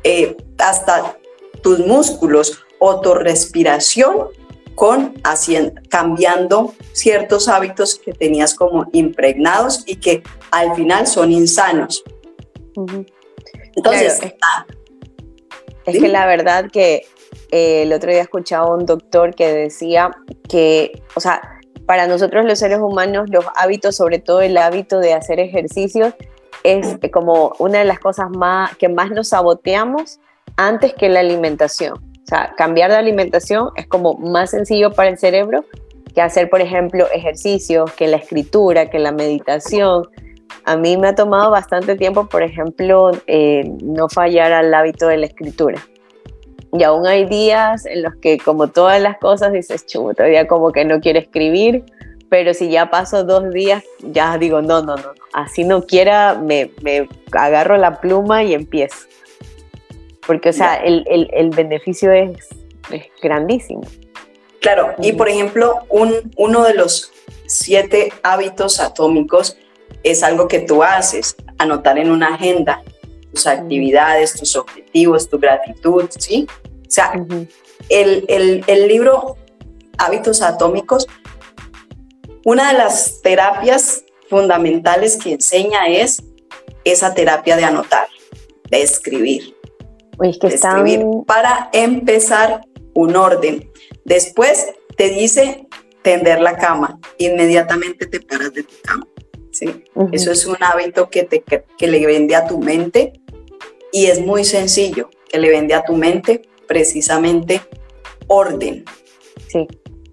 eh, 0.04 0.36
hasta 0.58 1.16
tus 1.64 1.80
músculos 1.80 2.62
o 2.78 3.00
tu 3.00 3.14
respiración 3.14 4.28
con 4.76 5.14
haciendo, 5.24 5.80
cambiando 5.88 6.74
ciertos 6.92 7.48
hábitos 7.48 7.98
que 8.04 8.12
tenías 8.12 8.54
como 8.54 8.86
impregnados 8.92 9.84
y 9.86 9.96
que 9.96 10.24
al 10.52 10.76
final 10.76 11.08
son 11.08 11.32
insanos. 11.32 12.04
Entonces, 13.78 14.20
es 15.86 16.00
que 16.02 16.08
la 16.10 16.26
verdad 16.26 16.70
que 16.70 17.06
eh, 17.52 17.84
el 17.84 17.94
otro 17.94 18.12
día 18.12 18.24
escuchaba 18.24 18.66
a 18.66 18.76
un 18.76 18.86
doctor 18.86 19.36
que 19.36 19.54
decía 19.54 20.12
que, 20.50 21.02
o 21.16 21.22
sea, 21.22 21.62
para 21.86 22.08
nosotros 22.08 22.44
los 22.44 22.60
seres 22.60 22.80
humanos 22.80 23.30
los 23.30 23.46
hábitos, 23.56 23.96
sobre 23.96 24.20
todo 24.20 24.42
el 24.42 24.58
hábito 24.58 25.00
de 25.00 25.14
hacer 25.14 25.40
ejercicios, 25.40 26.14
es 26.64 26.98
como 27.12 27.54
una 27.60 27.80
de 27.80 27.86
las 27.86 28.00
cosas 28.00 28.30
más 28.30 28.76
que 28.78 28.90
más 28.90 29.12
nos 29.12 29.30
saboteamos 29.30 30.20
antes 30.58 30.94
que 30.94 31.10
la 31.10 31.20
alimentación. 31.20 31.94
O 31.94 32.26
sea, 32.26 32.54
cambiar 32.56 32.92
de 32.92 32.98
alimentación 32.98 33.70
es 33.76 33.88
como 33.88 34.14
más 34.14 34.52
sencillo 34.52 34.92
para 34.92 35.10
el 35.10 35.18
cerebro 35.18 35.66
que 36.14 36.22
hacer, 36.22 36.50
por 36.50 36.62
ejemplo, 36.62 37.08
ejercicios, 37.14 37.92
que 37.94 38.08
la 38.08 38.18
escritura, 38.18 38.90
que 38.90 39.00
la 39.00 39.12
meditación, 39.12 40.08
a 40.66 40.76
mí 40.76 40.98
me 40.98 41.08
ha 41.08 41.16
tomado 41.16 41.52
bastante 41.52 41.96
tiempo, 41.96 42.28
por 42.28 42.44
ejemplo, 42.44 43.12
eh, 43.28 43.64
no 43.82 44.10
fallar 44.10 44.52
al 44.52 44.74
hábito 44.74 45.08
de 45.08 45.18
la 45.18 45.26
escritura. 45.26 45.82
Y 46.74 46.84
aún 46.84 47.06
hay 47.06 47.26
días 47.26 47.86
en 47.86 48.04
los 48.04 48.16
que, 48.16 48.38
como 48.38 48.68
todas 48.68 49.02
las 49.02 49.18
cosas, 49.18 49.52
dices, 49.52 49.86
chulo, 49.86 50.14
todavía 50.14 50.48
como 50.48 50.72
que 50.72 50.86
no 50.86 51.00
quiero 51.02 51.20
escribir, 51.20 51.84
pero 52.30 52.54
si 52.54 52.70
ya 52.70 52.90
paso 52.90 53.24
dos 53.24 53.50
días, 53.52 53.84
ya 54.00 54.38
digo, 54.38 54.62
no, 54.62 54.82
no, 54.82 54.96
no, 54.96 55.12
así 55.34 55.64
no 55.64 55.86
quiera, 55.86 56.36
me, 56.36 56.72
me 56.82 57.08
agarro 57.32 57.78
la 57.78 58.00
pluma 58.00 58.44
y 58.44 58.54
empiezo. 58.54 59.08
Porque, 60.26 60.50
o 60.50 60.54
sea, 60.54 60.76
el, 60.76 61.04
el, 61.10 61.30
el, 61.34 61.50
beneficio 61.50 62.12
es, 62.12 62.48
es, 62.92 63.06
grandísimo. 63.22 63.82
Claro, 64.60 64.94
y 65.02 65.14
por 65.14 65.28
ejemplo, 65.28 65.80
un, 65.90 66.32
uno 66.38 66.64
de 66.64 66.76
los 66.76 67.12
siete 67.48 68.14
hábitos 68.22 68.80
atómicos 68.80 69.58
es 70.04 70.22
algo 70.24 70.48
que 70.48 70.60
tú 70.60 70.84
haces, 70.84 71.36
anotar 71.58 71.98
en 71.98 72.12
una 72.12 72.36
agenda 72.36 72.84
tus 73.34 73.48
actividades, 73.48 74.34
tus 74.34 74.56
objetivos, 74.56 75.30
tu 75.30 75.40
gratitud, 75.40 76.06
¿sí? 76.18 76.48
O 76.66 76.92
sea, 76.92 77.14
el, 77.90 78.26
el, 78.28 78.64
el 78.68 78.88
libro 78.88 79.38
Hábitos 79.98 80.42
Atómicos, 80.42 81.08
una 82.44 82.72
de 82.72 82.78
las 82.78 83.22
terapias 83.22 84.04
fundamentales 84.32 85.18
que 85.18 85.34
enseña 85.34 85.88
es 85.88 86.24
esa 86.86 87.14
terapia 87.14 87.58
de 87.58 87.66
anotar, 87.66 88.08
de 88.70 88.82
escribir. 88.82 89.58
Uy, 90.18 90.40
que 90.40 90.48
de 90.48 90.56
escribir 90.56 91.02
para 91.28 91.70
empezar 91.74 92.62
un 92.94 93.18
orden. 93.18 93.70
Después 94.06 94.68
te 94.96 95.10
dice 95.10 95.68
tender 96.02 96.40
la 96.40 96.56
cama, 96.58 96.98
inmediatamente 97.18 98.08
te 98.08 98.22
paras 98.22 98.54
de 98.54 98.64
tu 98.64 98.74
cama. 98.82 99.06
¿sí? 99.52 99.84
Eso 100.14 100.32
es 100.32 100.46
un 100.46 100.56
hábito 100.62 101.10
que, 101.10 101.24
te, 101.24 101.44
que, 101.44 101.88
le 101.88 102.06
vende 102.06 102.38
a 102.38 102.48
tu 102.48 102.58
mente 102.58 103.12
y 103.92 104.06
es 104.06 104.22
muy 104.22 104.46
sencillo, 104.46 105.10
que 105.30 105.40
le 105.40 105.50
vende 105.50 105.74
a 105.74 105.84
tu 105.84 105.98
mente 105.98 106.44
precisamente 106.68 107.60
orden. 108.28 108.86
Sí. 109.50 109.68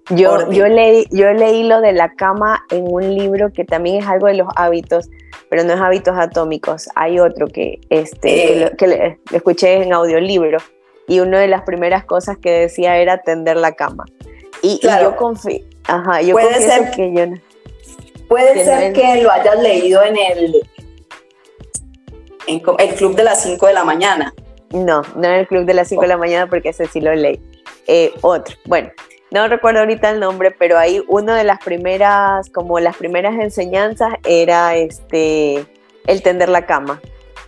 Yo, 0.09 0.51
yo, 0.51 0.67
leí, 0.67 1.05
yo 1.11 1.31
leí 1.33 1.63
lo 1.63 1.81
de 1.81 1.93
la 1.93 2.13
cama 2.13 2.65
en 2.71 2.85
un 2.91 3.15
libro 3.15 3.51
que 3.53 3.63
también 3.63 4.01
es 4.01 4.07
algo 4.07 4.27
de 4.27 4.33
los 4.33 4.47
hábitos, 4.55 5.07
pero 5.49 5.63
no 5.63 5.73
es 5.73 5.79
hábitos 5.79 6.17
atómicos. 6.17 6.89
Hay 6.95 7.19
otro 7.19 7.47
que, 7.47 7.79
este, 7.89 8.71
que, 8.77 8.87
le, 8.87 9.19
escuché 9.31 9.83
en 9.83 9.93
audiolibro 9.93 10.57
y 11.07 11.19
una 11.19 11.39
de 11.39 11.47
las 11.47 11.61
primeras 11.61 12.05
cosas 12.05 12.37
que 12.37 12.51
decía 12.51 12.97
era 12.97 13.19
tender 13.19 13.57
la 13.57 13.73
cama. 13.73 14.05
Y, 14.61 14.79
yo 14.81 15.15
confío, 15.15 15.63
ajá, 15.85 16.21
yo 16.21 16.33
Puede 16.33 16.59
ser, 16.61 16.91
que 16.91 17.13
yo 17.13 17.27
no 17.27 17.37
Puede 18.27 18.63
ser 18.63 18.93
que 18.93 19.23
lo 19.23 19.31
hayas 19.31 19.59
leído 19.59 20.03
en 20.03 20.15
el, 20.17 20.61
en 22.47 22.61
el 22.77 22.95
club 22.95 23.15
de 23.15 23.23
las 23.23 23.41
5 23.43 23.67
de 23.67 23.73
la 23.73 23.83
mañana. 23.83 24.33
No, 24.71 25.01
no 25.15 25.23
en 25.23 25.33
el 25.33 25.47
club 25.47 25.65
de 25.65 25.73
las 25.73 25.87
5 25.87 26.03
de 26.03 26.07
la 26.07 26.17
mañana 26.17 26.47
porque 26.47 26.69
ese 26.69 26.85
sí 26.85 27.01
lo 27.01 27.13
leí. 27.15 27.41
Eh, 27.87 28.13
otro, 28.21 28.55
bueno, 28.65 28.91
no 29.31 29.47
recuerdo 29.47 29.79
ahorita 29.81 30.09
el 30.11 30.19
nombre, 30.19 30.51
pero 30.51 30.77
ahí 30.77 31.03
una 31.07 31.37
de 31.37 31.43
las 31.43 31.59
primeras, 31.59 32.49
como 32.49 32.79
las 32.79 32.97
primeras 32.97 33.39
enseñanzas 33.39 34.13
era 34.25 34.75
este, 34.75 35.65
el 36.07 36.21
tender 36.21 36.49
la 36.49 36.65
cama. 36.65 37.01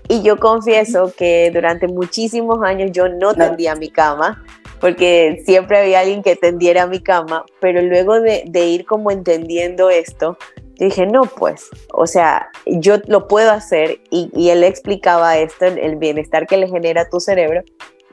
Y 0.07 0.21
yo 0.23 0.37
confieso 0.37 1.13
que 1.15 1.51
durante 1.53 1.87
muchísimos 1.87 2.61
años 2.63 2.91
yo 2.91 3.07
no 3.07 3.33
tendía 3.33 3.75
mi 3.75 3.89
cama, 3.89 4.43
porque 4.79 5.41
siempre 5.45 5.79
había 5.79 6.01
alguien 6.01 6.23
que 6.23 6.35
tendiera 6.35 6.87
mi 6.87 6.99
cama, 6.99 7.45
pero 7.59 7.81
luego 7.81 8.19
de, 8.19 8.43
de 8.47 8.65
ir 8.65 8.85
como 8.85 9.11
entendiendo 9.11 9.89
esto, 9.89 10.37
dije, 10.85 11.05
no, 11.05 11.23
pues, 11.23 11.69
o 11.93 12.07
sea, 12.07 12.49
yo 12.65 12.97
lo 13.07 13.27
puedo 13.27 13.51
hacer 13.51 13.99
y, 14.09 14.49
él 14.49 14.63
explicaba 14.63 15.37
esto, 15.37 15.65
el 15.65 15.95
bienestar 15.97 16.47
que 16.47 16.57
le 16.57 16.67
genera 16.67 17.03
a 17.03 17.09
tu 17.09 17.19
cerebro. 17.19 17.63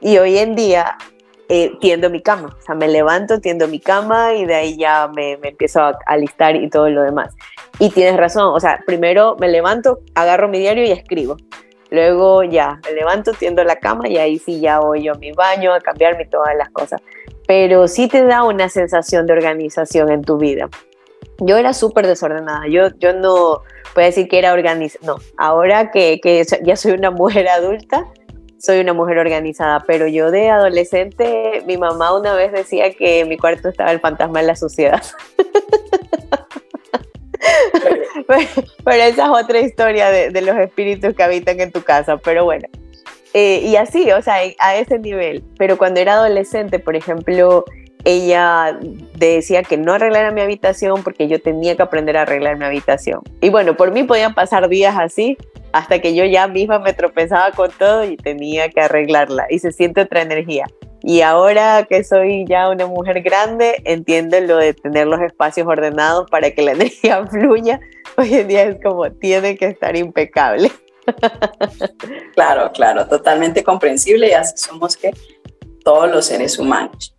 Y 0.01 0.17
hoy 0.17 0.37
en 0.37 0.55
día 0.55 0.97
eh, 1.51 1.71
tiendo 1.81 2.11
mi 2.11 2.21
cama, 2.21 2.55
o 2.59 2.61
sea, 2.61 2.75
me 2.75 2.87
levanto, 2.87 3.39
tiendo 3.39 3.67
mi 3.67 3.79
cama 3.79 4.35
y 4.35 4.45
de 4.45 4.53
ahí 4.53 4.77
ya 4.77 5.07
me, 5.07 5.31
empiezo 5.31 5.81
a 5.81 5.97
alistar 6.05 6.55
y 6.55 6.69
todo 6.69 6.89
lo 6.89 7.01
demás. 7.01 7.35
Y 7.79 7.89
tienes 7.89 8.17
razón, 8.17 8.53
o 8.53 8.59
sea, 8.59 8.83
primero 8.85 9.35
me 9.39 9.47
levanto, 9.47 9.99
agarro 10.13 10.47
mi 10.47 10.59
diario 10.59 10.83
y 10.83 10.91
escribo. 10.91 11.37
Luego 11.89 12.43
ya 12.43 12.79
me 12.85 12.91
levanto, 12.91 13.31
tiendo 13.33 13.63
la 13.63 13.77
cama 13.77 14.07
y 14.07 14.17
ahí 14.17 14.37
sí 14.37 14.59
ya 14.59 14.79
voy 14.79 15.07
a 15.07 15.15
mi 15.15 15.31
baño 15.31 15.73
a 15.73 15.79
cambiarme 15.79 16.25
todas 16.25 16.55
las 16.55 16.69
cosas. 16.69 17.01
pero 17.47 17.87
sí 17.87 18.07
te 18.07 18.23
da 18.23 18.43
una 18.43 18.69
sensación 18.69 19.25
de 19.25 19.33
organización 19.33 20.11
en 20.11 20.21
tu 20.21 20.37
vida. 20.37 20.69
Yo 21.39 21.57
era 21.57 21.73
súper 21.73 22.05
desordenada, 22.05 22.67
yo, 22.67 22.89
yo 22.99 23.13
no 23.13 23.63
puedo 23.95 24.05
decir 24.05 24.27
que 24.27 24.37
era 24.37 24.53
organizada, 24.53 25.03
no, 25.03 25.15
ahora 25.35 25.89
que, 25.89 26.19
que 26.21 26.45
ya 26.61 26.75
soy 26.75 26.91
una 26.91 27.09
mujer 27.23 27.47
adulta, 27.47 28.05
soy 28.59 28.79
una 28.79 28.93
mujer 28.93 29.17
organizada, 29.17 29.83
pero 29.87 30.07
yo 30.07 30.31
de 30.31 30.49
adolescente, 30.49 31.63
mi 31.65 31.77
mamá 31.77 32.17
una 32.17 32.33
vez 32.33 32.51
decía 32.51 32.93
que 32.93 33.25
mi 33.25 33.37
cuarto 33.37 33.69
estaba 33.69 33.91
el 33.91 33.99
fantasma 33.99 34.41
de 34.41 34.47
la 34.47 34.55
suciedad. 34.55 35.01
pero, 38.27 39.03
esa 39.03 39.25
es 39.25 39.43
otra 39.43 39.59
historia 39.59 40.09
de, 40.09 40.41
los 40.41 40.57
espíritus 40.57 41.15
que 41.15 41.23
habitan 41.23 41.59
en 41.61 41.71
tu 41.71 41.81
casa, 41.81 42.17
pero 42.17 42.43
bueno. 42.43 42.67
Eh, 43.33 43.61
y 43.63 43.75
así, 43.75 44.11
o 44.11 44.21
sea, 44.21 44.37
a 44.59 44.75
ese 44.75 44.99
nivel. 44.99 45.43
Pero 45.57 45.77
cuando 45.77 45.99
era 45.99 46.13
adolescente, 46.13 46.79
por 46.79 46.95
ejemplo, 46.95 47.63
ella 48.03 48.77
decía 49.15 49.63
que 49.63 49.77
no 49.77 49.93
arreglara 49.93 50.31
mi 50.31 50.41
habitación 50.41 51.03
porque 51.03 51.27
yo 51.27 51.41
tenía 51.41 51.75
que 51.75 51.83
aprender 51.83 52.17
a 52.17 52.23
arreglar 52.23 52.57
mi 52.57 52.65
habitación. 52.65 53.21
Y 53.39 53.49
bueno, 53.49 53.77
por 53.77 53.91
mí 53.91 54.03
podían 54.03 54.33
pasar 54.33 54.67
días 54.67 54.95
así 54.97 55.37
hasta 55.71 55.99
que 55.99 56.15
yo 56.15 56.25
ya 56.25 56.47
misma 56.47 56.79
me 56.79 56.93
tropezaba 56.93 57.51
con 57.51 57.71
todo 57.71 58.03
y 58.03 58.17
tenía 58.17 58.69
que 58.69 58.81
arreglarla 58.81 59.45
y 59.49 59.59
se 59.59 59.71
siente 59.71 60.01
otra 60.01 60.21
energía. 60.21 60.65
Y 61.01 61.21
ahora 61.21 61.85
que 61.89 62.03
soy 62.03 62.45
ya 62.45 62.69
una 62.69 62.85
mujer 62.85 63.21
grande, 63.21 63.81
entiendo 63.85 64.39
lo 64.41 64.57
de 64.57 64.73
tener 64.73 65.07
los 65.07 65.21
espacios 65.21 65.65
ordenados 65.67 66.29
para 66.29 66.51
que 66.51 66.61
la 66.61 66.71
energía 66.73 67.25
fluya. 67.25 67.79
Hoy 68.17 68.33
en 68.33 68.47
día 68.47 68.63
es 68.63 68.77
como 68.83 69.09
tiene 69.11 69.57
que 69.57 69.67
estar 69.67 69.95
impecable. 69.95 70.71
Claro, 72.35 72.71
claro, 72.71 73.07
totalmente 73.07 73.63
comprensible 73.63 74.29
y 74.29 74.31
así 74.31 74.53
somos 74.55 74.95
que 74.95 75.11
todos 75.83 76.09
los 76.09 76.25
seres 76.25 76.57
humanos. 76.59 77.15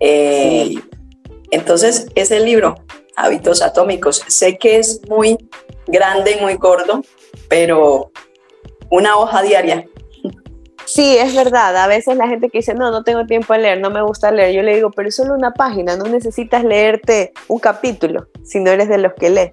Eh, 0.00 0.76
entonces, 1.50 2.06
ese 2.14 2.40
libro, 2.40 2.76
Hábitos 3.16 3.60
Atómicos, 3.60 4.24
sé 4.28 4.56
que 4.56 4.78
es 4.78 5.00
muy 5.08 5.36
grande 5.88 6.36
y 6.38 6.40
muy 6.40 6.54
gordo, 6.54 7.02
pero 7.48 8.10
una 8.90 9.16
hoja 9.16 9.42
diaria. 9.42 9.84
Sí, 10.84 11.18
es 11.18 11.34
verdad. 11.34 11.76
A 11.76 11.86
veces 11.86 12.16
la 12.16 12.28
gente 12.28 12.48
que 12.48 12.58
dice, 12.58 12.74
no, 12.74 12.90
no 12.90 13.04
tengo 13.04 13.26
tiempo 13.26 13.52
a 13.52 13.58
leer, 13.58 13.80
no 13.80 13.90
me 13.90 14.02
gusta 14.02 14.30
leer, 14.30 14.54
yo 14.54 14.62
le 14.62 14.74
digo, 14.74 14.90
pero 14.90 15.08
es 15.08 15.16
solo 15.16 15.34
una 15.34 15.52
página, 15.52 15.96
no 15.96 16.04
necesitas 16.04 16.64
leerte 16.64 17.32
un 17.48 17.58
capítulo 17.58 18.28
si 18.42 18.60
no 18.60 18.70
eres 18.70 18.88
de 18.88 18.98
los 18.98 19.12
que 19.12 19.28
lee. 19.28 19.50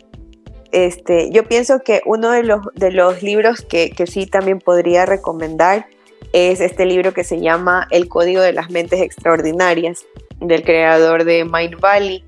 Este, 0.71 1.30
yo 1.32 1.45
pienso 1.45 1.80
que 1.80 2.02
uno 2.06 2.32
de 2.32 2.43
los, 2.43 2.62
de 2.76 2.91
los 2.91 3.21
libros 3.21 3.62
que, 3.62 3.91
que 3.91 4.08
sí 4.08 4.26
también 4.28 4.60
podría 4.60 5.06
recomendar 5.06 5.88
es 6.32 6.60
este 6.62 6.86
libro 6.86 7.13
que 7.13 7.24
se 7.24 7.39
llama 7.39 7.88
El 7.91 8.08
Código 8.08 8.41
de 8.41 8.54
las 8.54 8.69
Mentes 8.69 9.02
Extraordinarias, 9.02 10.06
del 10.39 10.63
creador 10.63 11.24
de 11.24 11.45
Mind 11.45 11.80
Valley, 11.80 12.24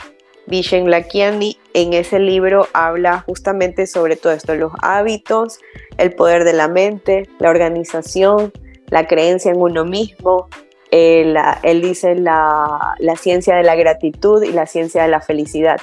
Vishen 0.48 0.90
Lakiani. 0.90 1.58
En 1.74 1.94
ese 1.94 2.20
libro 2.20 2.68
habla 2.74 3.20
justamente 3.20 3.86
sobre 3.86 4.16
todo 4.16 4.34
esto, 4.34 4.56
los 4.56 4.72
hábitos, 4.82 5.60
el 5.98 6.14
poder 6.14 6.44
de 6.44 6.54
la 6.54 6.68
mente, 6.68 7.30
la 7.40 7.50
organización, 7.50 8.52
la 8.90 9.06
creencia 9.08 9.52
en 9.52 9.62
uno 9.62 9.86
mismo. 9.86 10.48
él 10.90 11.82
dice 11.82 12.16
la, 12.16 12.96
la 13.00 13.16
ciencia 13.16 13.56
de 13.56 13.64
la 13.64 13.76
gratitud 13.76 14.42
y 14.44 14.52
la 14.52 14.66
ciencia 14.66 15.04
de 15.04 15.10
la 15.10 15.22
felicidad. 15.22 15.80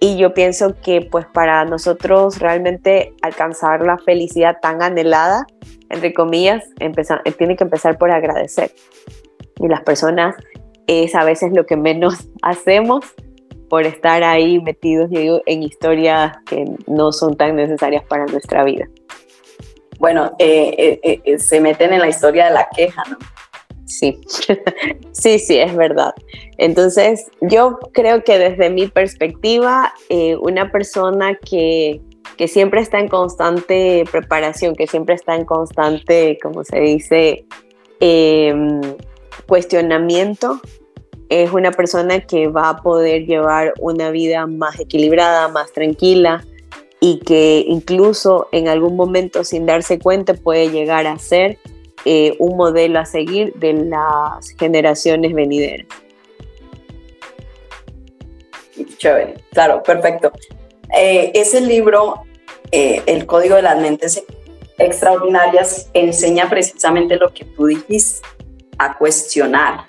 Y 0.00 0.16
yo 0.16 0.34
pienso 0.34 0.74
que 0.80 1.00
pues 1.02 1.26
para 1.26 1.64
nosotros 1.64 2.38
realmente 2.38 3.14
alcanzar 3.22 3.84
la 3.84 3.98
felicidad 3.98 4.58
tan 4.60 4.82
anhelada, 4.82 5.46
entre 5.90 6.12
comillas, 6.12 6.64
empezar, 6.80 7.22
tiene 7.38 7.56
que 7.56 7.64
empezar 7.64 7.98
por 7.98 8.10
agradecer. 8.10 8.72
Y 9.58 9.68
las 9.68 9.82
personas 9.82 10.34
es 10.86 11.14
a 11.14 11.24
veces 11.24 11.52
lo 11.54 11.66
que 11.66 11.76
menos 11.76 12.28
hacemos 12.42 13.14
por 13.68 13.84
estar 13.84 14.22
ahí 14.22 14.60
metidos 14.60 15.10
en 15.12 15.62
historias 15.62 16.36
que 16.46 16.64
no 16.86 17.12
son 17.12 17.36
tan 17.36 17.56
necesarias 17.56 18.04
para 18.04 18.26
nuestra 18.26 18.64
vida. 18.64 18.88
Bueno, 19.98 20.32
eh, 20.38 20.98
eh, 21.02 21.20
eh, 21.24 21.38
se 21.38 21.60
meten 21.60 21.92
en 21.92 22.00
la 22.00 22.08
historia 22.08 22.46
de 22.46 22.54
la 22.54 22.68
queja, 22.74 23.02
¿no? 23.10 23.16
Sí, 23.86 24.20
sí, 25.12 25.38
sí, 25.38 25.58
es 25.58 25.74
verdad. 25.74 26.12
Entonces, 26.58 27.26
yo 27.40 27.78
creo 27.92 28.24
que 28.24 28.38
desde 28.38 28.68
mi 28.68 28.88
perspectiva, 28.88 29.94
una 30.40 30.70
persona 30.70 31.36
que, 31.36 32.00
que, 32.36 32.48
siempre 32.48 32.80
está 32.80 32.98
en 32.98 33.08
constante 33.08 34.04
preparación, 34.10 34.74
que 34.74 34.86
siempre 34.86 35.14
está 35.14 35.36
en 35.36 35.44
constante, 35.44 36.36
como 36.42 36.64
se 36.64 36.80
dice, 36.80 37.46
em, 38.00 38.80
cuestionamiento, 39.46 40.60
es 41.28 41.52
una 41.52 41.72
persona 41.72 42.20
que 42.20 42.48
va 42.48 42.70
a 42.70 42.76
poder 42.82 43.26
llevar 43.26 43.74
una 43.78 44.10
vida 44.10 44.46
más 44.46 44.78
equilibrada, 44.78 45.48
más 45.48 45.72
tranquila 45.72 46.44
y 47.00 47.18
que 47.20 47.64
incluso 47.66 48.48
en 48.52 48.68
algún 48.68 48.96
momento 48.96 49.44
sin 49.44 49.66
darse 49.66 49.98
cuenta 49.98 50.34
puede 50.34 50.70
llegar 50.70 51.06
a 51.06 51.18
ser 51.18 51.58
eh, 52.04 52.36
un 52.38 52.56
modelo 52.56 53.00
a 53.00 53.04
seguir 53.04 53.52
de 53.54 53.72
las 53.72 54.50
generaciones 54.58 55.34
venideras. 55.34 55.86
Chévere, 58.98 59.34
claro, 59.52 59.82
perfecto. 59.82 60.32
Eh, 60.96 61.32
ese 61.34 61.60
libro, 61.60 62.22
eh, 62.70 63.02
El 63.06 63.26
Código 63.26 63.56
de 63.56 63.62
las 63.62 63.80
Mentes 63.80 64.22
Extraordinarias, 64.78 65.90
enseña 65.94 66.48
precisamente 66.48 67.16
lo 67.16 67.32
que 67.32 67.44
tú 67.44 67.66
dijiste, 67.66 68.26
a 68.78 68.96
cuestionar, 68.96 69.86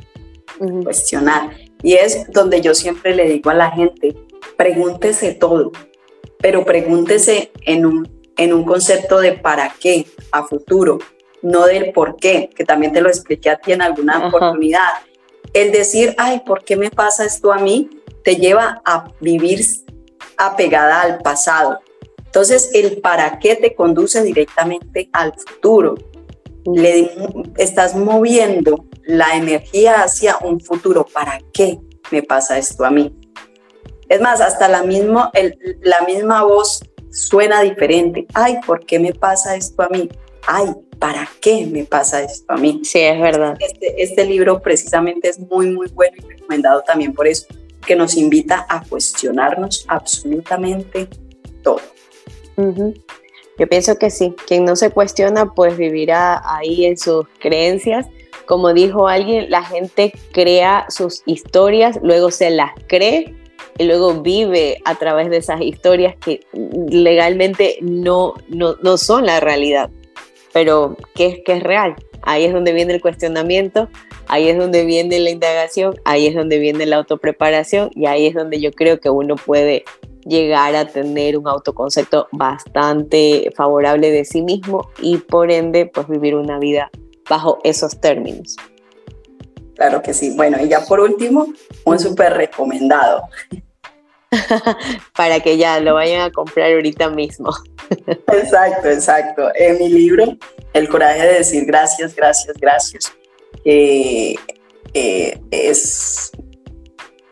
cuestionar. 0.83 1.51
Y 1.83 1.93
es 1.93 2.31
donde 2.31 2.61
yo 2.61 2.73
siempre 2.73 3.15
le 3.15 3.29
digo 3.29 3.49
a 3.49 3.53
la 3.53 3.71
gente, 3.71 4.15
pregúntese 4.57 5.33
todo, 5.33 5.71
pero 6.39 6.65
pregúntese 6.65 7.51
en 7.65 7.85
un, 7.85 8.23
en 8.37 8.53
un 8.53 8.63
concepto 8.63 9.19
de 9.19 9.33
para 9.33 9.73
qué 9.79 10.05
a 10.31 10.45
futuro, 10.45 10.99
no 11.41 11.65
del 11.65 11.91
por 11.91 12.17
qué, 12.17 12.49
que 12.55 12.65
también 12.65 12.93
te 12.93 13.01
lo 13.01 13.09
expliqué 13.09 13.49
a 13.49 13.57
ti 13.57 13.73
en 13.73 13.81
alguna 13.81 14.27
oportunidad. 14.27 14.89
El 15.53 15.71
decir, 15.71 16.15
ay, 16.17 16.41
¿por 16.45 16.63
qué 16.63 16.75
me 16.75 16.89
pasa 16.89 17.25
esto 17.25 17.51
a 17.51 17.59
mí? 17.59 17.89
Te 18.23 18.35
lleva 18.35 18.81
a 18.85 19.11
vivir 19.21 19.61
apegada 20.37 21.01
al 21.01 21.19
pasado. 21.19 21.79
Entonces, 22.25 22.69
el 22.73 23.01
para 23.01 23.39
qué 23.39 23.55
te 23.55 23.73
conduce 23.73 24.21
directamente 24.23 25.09
al 25.13 25.33
futuro. 25.33 25.95
Le 26.65 27.11
estás 27.57 27.95
moviendo 27.95 28.85
la 29.07 29.35
energía 29.35 30.03
hacia 30.03 30.37
un 30.37 30.59
futuro. 30.59 31.05
¿Para 31.05 31.39
qué 31.53 31.79
me 32.11 32.21
pasa 32.21 32.57
esto 32.57 32.85
a 32.85 32.91
mí? 32.91 33.15
Es 34.09 34.21
más, 34.21 34.39
hasta 34.39 34.67
la, 34.67 34.83
mismo, 34.83 35.31
la 35.81 36.01
misma 36.05 36.43
voz 36.43 36.81
suena 37.11 37.61
diferente. 37.61 38.27
Ay, 38.33 38.59
¿por 38.65 38.85
qué 38.85 38.99
me 38.99 39.13
pasa 39.13 39.55
esto 39.55 39.83
a 39.83 39.89
mí? 39.89 40.09
Ay, 40.45 40.73
¿para 40.99 41.27
qué 41.41 41.65
me 41.65 41.83
pasa 41.83 42.21
esto 42.21 42.53
a 42.53 42.57
mí? 42.57 42.81
Sí, 42.83 42.99
es 42.99 43.19
verdad. 43.19 43.57
Este, 43.59 44.01
este 44.01 44.25
libro 44.25 44.61
precisamente 44.61 45.29
es 45.29 45.39
muy, 45.39 45.71
muy 45.71 45.87
bueno 45.87 46.15
y 46.17 46.21
recomendado 46.21 46.81
también 46.83 47.13
por 47.13 47.27
eso, 47.27 47.47
que 47.85 47.95
nos 47.95 48.15
invita 48.15 48.65
a 48.69 48.83
cuestionarnos 48.83 49.85
absolutamente 49.87 51.07
todo. 51.63 51.81
Yo 53.59 53.67
pienso 53.67 53.97
que 53.97 54.09
sí, 54.09 54.33
quien 54.47 54.65
no 54.65 54.75
se 54.75 54.89
cuestiona 54.89 55.53
pues 55.53 55.77
vivirá 55.77 56.41
ahí 56.43 56.85
en 56.85 56.97
sus 56.97 57.25
creencias 57.39 58.07
como 58.47 58.73
dijo 58.73 59.07
alguien, 59.07 59.49
la 59.49 59.63
gente 59.63 60.13
crea 60.31 60.85
sus 60.89 61.21
historias, 61.25 61.99
luego 62.01 62.31
se 62.31 62.49
las 62.49 62.71
cree 62.87 63.35
y 63.77 63.83
luego 63.83 64.21
vive 64.21 64.79
a 64.85 64.95
través 64.95 65.29
de 65.29 65.37
esas 65.37 65.61
historias 65.61 66.15
que 66.15 66.39
legalmente 66.89 67.77
no, 67.81 68.33
no, 68.47 68.97
son 68.97 69.25
la 69.25 69.41
realidad, 69.41 69.91
pero 70.53 70.95
que, 71.13 71.43
que 71.43 71.53
es 71.53 71.63
real. 71.63 71.95
Ahí 72.23 72.45
es 72.45 72.53
donde 72.53 72.71
viene 72.71 72.93
el 72.93 73.01
cuestionamiento, 73.01 73.89
ahí 74.27 74.47
es 74.47 74.57
donde 74.57 74.85
viene 74.85 75.19
la 75.19 75.29
indagación, 75.29 75.95
ahí 76.05 76.25
es 76.27 76.33
donde 76.33 76.57
viene 76.57 76.85
la 76.85 76.95
autopreparación 76.95 77.91
y 77.93 78.05
ahí 78.05 78.27
es 78.27 78.33
donde 78.33 78.61
yo 78.61 78.71
creo 78.71 78.99
que 78.99 79.09
uno 79.09 79.35
puede 79.35 79.83
llegar 80.25 80.73
a 80.75 80.87
tener 80.87 81.37
un 81.37 81.47
autoconcepto 81.47 82.27
bastante 82.31 83.51
favorable 83.55 84.09
de 84.09 84.23
sí 84.23 84.41
mismo 84.41 84.89
y 85.01 85.17
por 85.17 85.51
ende 85.51 85.85
pues 85.85 86.07
vivir 86.07 86.35
una 86.35 86.59
vida 86.59 86.89
bajo 87.29 87.59
esos 87.63 87.99
términos. 87.99 88.55
Claro 89.75 90.01
que 90.01 90.13
sí. 90.13 90.33
Bueno, 90.35 90.57
y 90.63 90.69
ya 90.69 90.81
por 90.85 90.99
último, 90.99 91.47
un 91.85 91.99
súper 91.99 92.33
recomendado. 92.33 93.23
Para 95.15 95.39
que 95.39 95.57
ya 95.57 95.79
lo 95.79 95.93
vayan 95.93 96.21
a 96.21 96.31
comprar 96.31 96.73
ahorita 96.73 97.09
mismo. 97.09 97.51
exacto, 98.27 98.89
exacto. 98.89 99.49
En 99.55 99.77
mi 99.77 99.89
libro, 99.89 100.37
El 100.73 100.89
coraje 100.89 101.21
de 101.21 101.33
decir 101.35 101.65
gracias, 101.65 102.15
gracias, 102.15 102.57
gracias, 102.59 103.13
eh, 103.63 104.35
es 105.51 106.31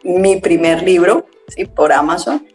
mi 0.04 0.40
primer 0.40 0.84
libro 0.84 1.28
¿sí? 1.48 1.66
por 1.66 1.92
Amazon. 1.92 2.46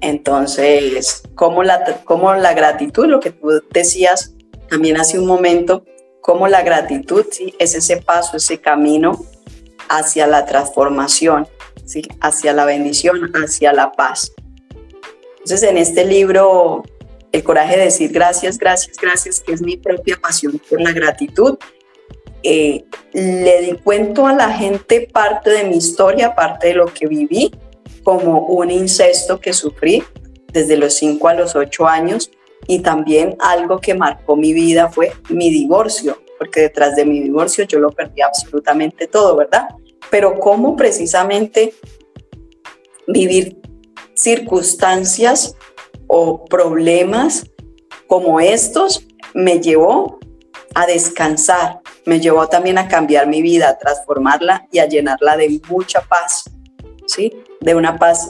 Entonces, 0.00 1.22
como 1.34 1.62
la, 1.62 2.02
como 2.04 2.34
la 2.34 2.54
gratitud, 2.54 3.06
lo 3.06 3.20
que 3.20 3.30
tú 3.30 3.62
decías 3.70 4.34
también 4.68 4.96
hace 4.96 5.18
un 5.18 5.26
momento, 5.26 5.84
como 6.22 6.48
la 6.48 6.62
gratitud 6.62 7.26
¿sí? 7.30 7.54
es 7.58 7.74
ese 7.74 7.98
paso, 7.98 8.38
ese 8.38 8.60
camino 8.60 9.26
hacia 9.88 10.26
la 10.26 10.46
transformación, 10.46 11.46
¿sí? 11.84 12.02
hacia 12.20 12.54
la 12.54 12.64
bendición, 12.64 13.30
hacia 13.34 13.74
la 13.74 13.92
paz. 13.92 14.32
Entonces, 15.38 15.64
en 15.64 15.76
este 15.76 16.06
libro, 16.06 16.84
El 17.32 17.42
coraje 17.42 17.76
de 17.76 17.84
decir 17.84 18.12
gracias, 18.12 18.58
gracias, 18.58 18.96
gracias, 18.98 19.40
que 19.40 19.52
es 19.52 19.62
mi 19.62 19.76
propia 19.76 20.16
pasión 20.16 20.60
por 20.68 20.80
la 20.80 20.92
gratitud, 20.92 21.58
eh, 22.42 22.84
le 23.12 23.62
di 23.62 23.72
cuento 23.78 24.26
a 24.26 24.34
la 24.34 24.50
gente 24.50 25.08
parte 25.12 25.50
de 25.50 25.64
mi 25.64 25.76
historia, 25.76 26.34
parte 26.34 26.68
de 26.68 26.74
lo 26.74 26.86
que 26.86 27.06
viví, 27.06 27.50
como 28.04 28.46
un 28.46 28.70
incesto 28.70 29.40
que 29.40 29.52
sufrí 29.52 30.04
desde 30.52 30.76
los 30.76 30.94
5 30.94 31.28
a 31.28 31.34
los 31.34 31.56
8 31.56 31.86
años 31.86 32.30
y 32.66 32.80
también 32.80 33.36
algo 33.40 33.78
que 33.78 33.94
marcó 33.94 34.36
mi 34.36 34.52
vida 34.52 34.90
fue 34.90 35.12
mi 35.28 35.50
divorcio, 35.50 36.22
porque 36.38 36.60
detrás 36.60 36.96
de 36.96 37.04
mi 37.04 37.20
divorcio 37.20 37.64
yo 37.64 37.78
lo 37.78 37.90
perdí 37.90 38.22
absolutamente 38.22 39.06
todo, 39.06 39.36
¿verdad? 39.36 39.68
Pero 40.10 40.38
cómo 40.38 40.76
precisamente 40.76 41.74
vivir 43.06 43.60
circunstancias 44.14 45.56
o 46.06 46.44
problemas 46.44 47.46
como 48.06 48.40
estos 48.40 49.06
me 49.34 49.60
llevó 49.60 50.18
a 50.74 50.86
descansar, 50.86 51.80
me 52.04 52.20
llevó 52.20 52.48
también 52.48 52.78
a 52.78 52.88
cambiar 52.88 53.26
mi 53.26 53.42
vida, 53.42 53.70
a 53.70 53.78
transformarla 53.78 54.66
y 54.70 54.78
a 54.78 54.86
llenarla 54.86 55.36
de 55.36 55.60
mucha 55.68 56.02
paz, 56.02 56.44
¿sí? 57.06 57.32
De 57.60 57.74
una 57.74 57.98
paz 57.98 58.28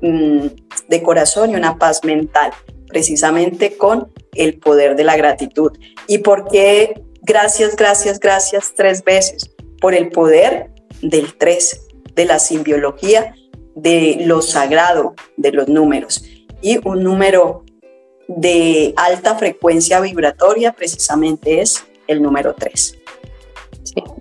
mm, 0.00 0.46
de 0.88 1.02
corazón 1.02 1.50
y 1.50 1.54
una 1.54 1.78
paz 1.78 2.04
mental, 2.04 2.52
precisamente 2.88 3.76
con 3.76 4.12
el 4.34 4.58
poder 4.58 4.96
de 4.96 5.04
la 5.04 5.16
gratitud. 5.16 5.72
¿Y 6.06 6.18
por 6.18 6.48
qué 6.48 7.02
gracias, 7.22 7.76
gracias, 7.76 8.18
gracias 8.18 8.72
tres 8.74 9.04
veces? 9.04 9.50
Por 9.80 9.94
el 9.94 10.10
poder 10.10 10.70
del 11.02 11.36
tres, 11.36 11.86
de 12.14 12.24
la 12.24 12.38
simbiología, 12.38 13.34
de 13.74 14.18
lo 14.20 14.42
sagrado, 14.42 15.14
de 15.36 15.52
los 15.52 15.68
números. 15.68 16.24
Y 16.60 16.80
un 16.86 17.04
número 17.04 17.64
de 18.26 18.92
alta 18.96 19.36
frecuencia 19.36 20.00
vibratoria 20.00 20.72
precisamente 20.72 21.60
es 21.60 21.84
el 22.06 22.22
número 22.22 22.54
3. 22.54 22.98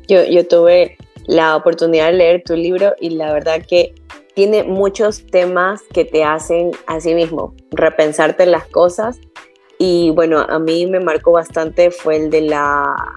yo, 0.07 0.23
yo 0.23 0.47
tuve 0.47 0.97
la 1.25 1.55
oportunidad 1.55 2.07
de 2.07 2.13
leer 2.13 2.43
tu 2.43 2.55
libro 2.55 2.95
y 2.99 3.11
la 3.11 3.33
verdad 3.33 3.61
que 3.67 3.93
tiene 4.37 4.63
muchos 4.63 5.25
temas 5.25 5.81
que 5.91 6.05
te 6.05 6.23
hacen 6.23 6.69
a 6.85 6.99
sí 6.99 7.15
mismo 7.15 7.55
repensarte 7.71 8.45
las 8.45 8.67
cosas 8.67 9.19
y 9.79 10.11
bueno, 10.11 10.45
a 10.47 10.59
mí 10.59 10.85
me 10.85 10.99
marcó 10.99 11.31
bastante 11.31 11.89
fue 11.89 12.17
el 12.17 12.29
de 12.29 12.41
la 12.41 13.15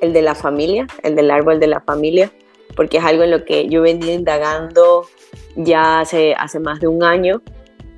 el 0.00 0.14
de 0.14 0.22
la 0.22 0.34
familia, 0.34 0.86
el 1.02 1.16
del 1.16 1.30
árbol 1.30 1.60
de 1.60 1.66
la 1.66 1.82
familia, 1.82 2.32
porque 2.76 2.96
es 2.96 3.04
algo 3.04 3.24
en 3.24 3.32
lo 3.32 3.44
que 3.44 3.68
yo 3.68 3.82
venido 3.82 4.10
indagando 4.10 5.06
ya 5.54 6.00
hace, 6.00 6.32
hace 6.32 6.60
más 6.60 6.80
de 6.80 6.88
un 6.88 7.04
año 7.04 7.42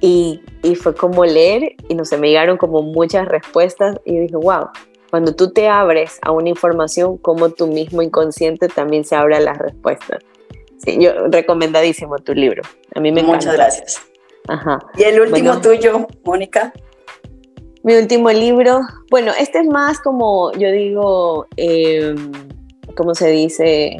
y, 0.01 0.43
fue 0.75 0.93
como 0.93 1.25
leer 1.25 1.77
y 1.89 1.95
no 1.95 2.05
sé, 2.05 2.19
me 2.19 2.27
llegaron 2.27 2.57
como 2.57 2.83
muchas 2.83 3.29
respuestas 3.29 3.95
y 4.05 4.19
dije, 4.19 4.35
wow, 4.35 4.71
cuando 5.13 5.37
tú 5.37 5.53
te 5.53 5.69
abres 5.69 6.19
a 6.21 6.33
una 6.33 6.49
información, 6.49 7.17
como 7.17 7.51
tu 7.51 7.69
mismo 7.69 8.03
inconsciente 8.03 8.67
también 8.67 9.05
se 9.05 9.15
abre 9.15 9.37
a 9.37 9.41
las 9.41 9.57
respuestas. 9.57 10.25
Yo 10.87 11.29
recomendadísimo 11.29 12.17
tu 12.19 12.35
libro. 12.35 12.63
A 12.95 13.01
mí 13.01 13.13
me 13.13 13.23
Muchas 13.23 13.55
gracias. 13.55 14.01
Ajá. 14.49 14.79
Y 14.97 15.03
el 15.03 15.21
último 15.21 15.61
tuyo, 15.61 16.07
Mónica. 16.25 16.73
Mi 17.83 17.95
último 17.95 18.31
libro, 18.31 18.81
bueno, 19.11 19.33
este 19.39 19.61
es 19.61 19.67
más 19.67 20.01
como, 20.01 20.53
yo 20.53 20.73
digo, 20.73 21.47
eh, 21.57 22.15
¿cómo 22.97 23.15
se 23.15 23.31
dice? 23.31 23.99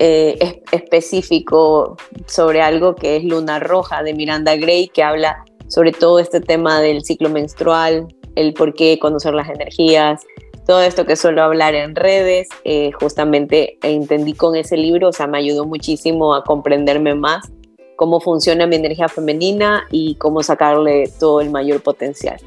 Eh, 0.00 0.62
específico 0.72 1.96
sobre 2.26 2.60
algo 2.62 2.96
que 2.96 3.16
es 3.16 3.24
Luna 3.24 3.60
Roja 3.60 4.02
de 4.02 4.12
Miranda 4.12 4.56
Gray, 4.56 4.88
que 4.88 5.04
habla 5.04 5.44
sobre 5.68 5.92
todo 5.92 6.18
este 6.18 6.40
tema 6.40 6.80
del 6.80 7.04
ciclo 7.04 7.28
menstrual, 7.28 8.08
el 8.34 8.54
por 8.54 8.74
qué 8.74 8.98
conocer 8.98 9.34
las 9.34 9.48
energías, 9.48 10.24
todo 10.66 10.80
esto 10.80 11.04
que 11.04 11.16
suelo 11.16 11.42
hablar 11.42 11.74
en 11.74 11.94
redes, 11.94 12.48
eh, 12.64 12.90
justamente 12.92 13.78
entendí 13.82 14.32
con 14.32 14.56
ese 14.56 14.76
libro, 14.76 15.08
o 15.08 15.12
sea, 15.12 15.26
me 15.26 15.38
ayudó 15.38 15.66
muchísimo 15.66 16.34
a 16.34 16.42
comprenderme 16.42 17.14
más 17.14 17.50
cómo 17.96 18.20
funciona 18.20 18.66
mi 18.66 18.76
energía 18.76 19.08
femenina 19.08 19.86
y 19.90 20.16
cómo 20.16 20.42
sacarle 20.42 21.10
todo 21.18 21.40
el 21.40 21.50
mayor 21.50 21.82
potencial. 21.82 22.38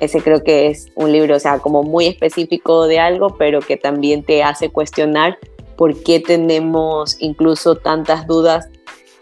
Ese 0.00 0.22
creo 0.22 0.42
que 0.42 0.68
es 0.68 0.88
un 0.94 1.12
libro, 1.12 1.36
o 1.36 1.38
sea, 1.38 1.58
como 1.58 1.82
muy 1.82 2.06
específico 2.06 2.86
de 2.86 2.98
algo, 2.98 3.36
pero 3.38 3.60
que 3.60 3.76
también 3.76 4.22
te 4.22 4.42
hace 4.42 4.70
cuestionar 4.70 5.38
por 5.76 6.02
qué 6.02 6.20
tenemos 6.20 7.16
incluso 7.20 7.74
tantas 7.74 8.26
dudas, 8.26 8.68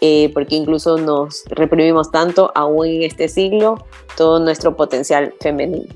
eh, 0.01 0.31
por 0.33 0.47
qué 0.47 0.57
incluso 0.57 0.97
nos 0.97 1.45
reprimimos 1.47 2.11
tanto 2.11 2.53
aún 2.55 2.87
en 2.87 3.03
este 3.03 3.29
siglo 3.29 3.85
todo 4.17 4.39
nuestro 4.39 4.77
potencial 4.77 5.35
femenino. 5.41 5.93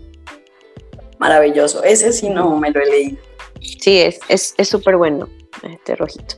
Maravilloso, 1.22 1.84
ese 1.84 2.12
sí 2.12 2.28
no 2.28 2.56
me 2.56 2.72
lo 2.72 2.80
he 2.80 2.86
leído. 2.86 3.16
Sí, 3.60 4.00
es 4.00 4.54
súper 4.64 4.94
es, 4.94 4.98
bueno, 4.98 5.28
este 5.62 5.94
rojito. 5.94 6.34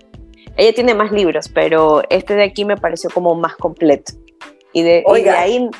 Ella 0.58 0.74
tiene 0.74 0.92
más 0.92 1.10
libros, 1.10 1.48
pero 1.48 2.02
este 2.10 2.34
de 2.34 2.44
aquí 2.44 2.66
me 2.66 2.76
pareció 2.76 3.08
como 3.08 3.34
más 3.34 3.56
completo. 3.56 4.12
Y 4.74 4.82
de, 4.82 5.02
y 5.08 5.22
de 5.22 5.30
ahí... 5.30 5.70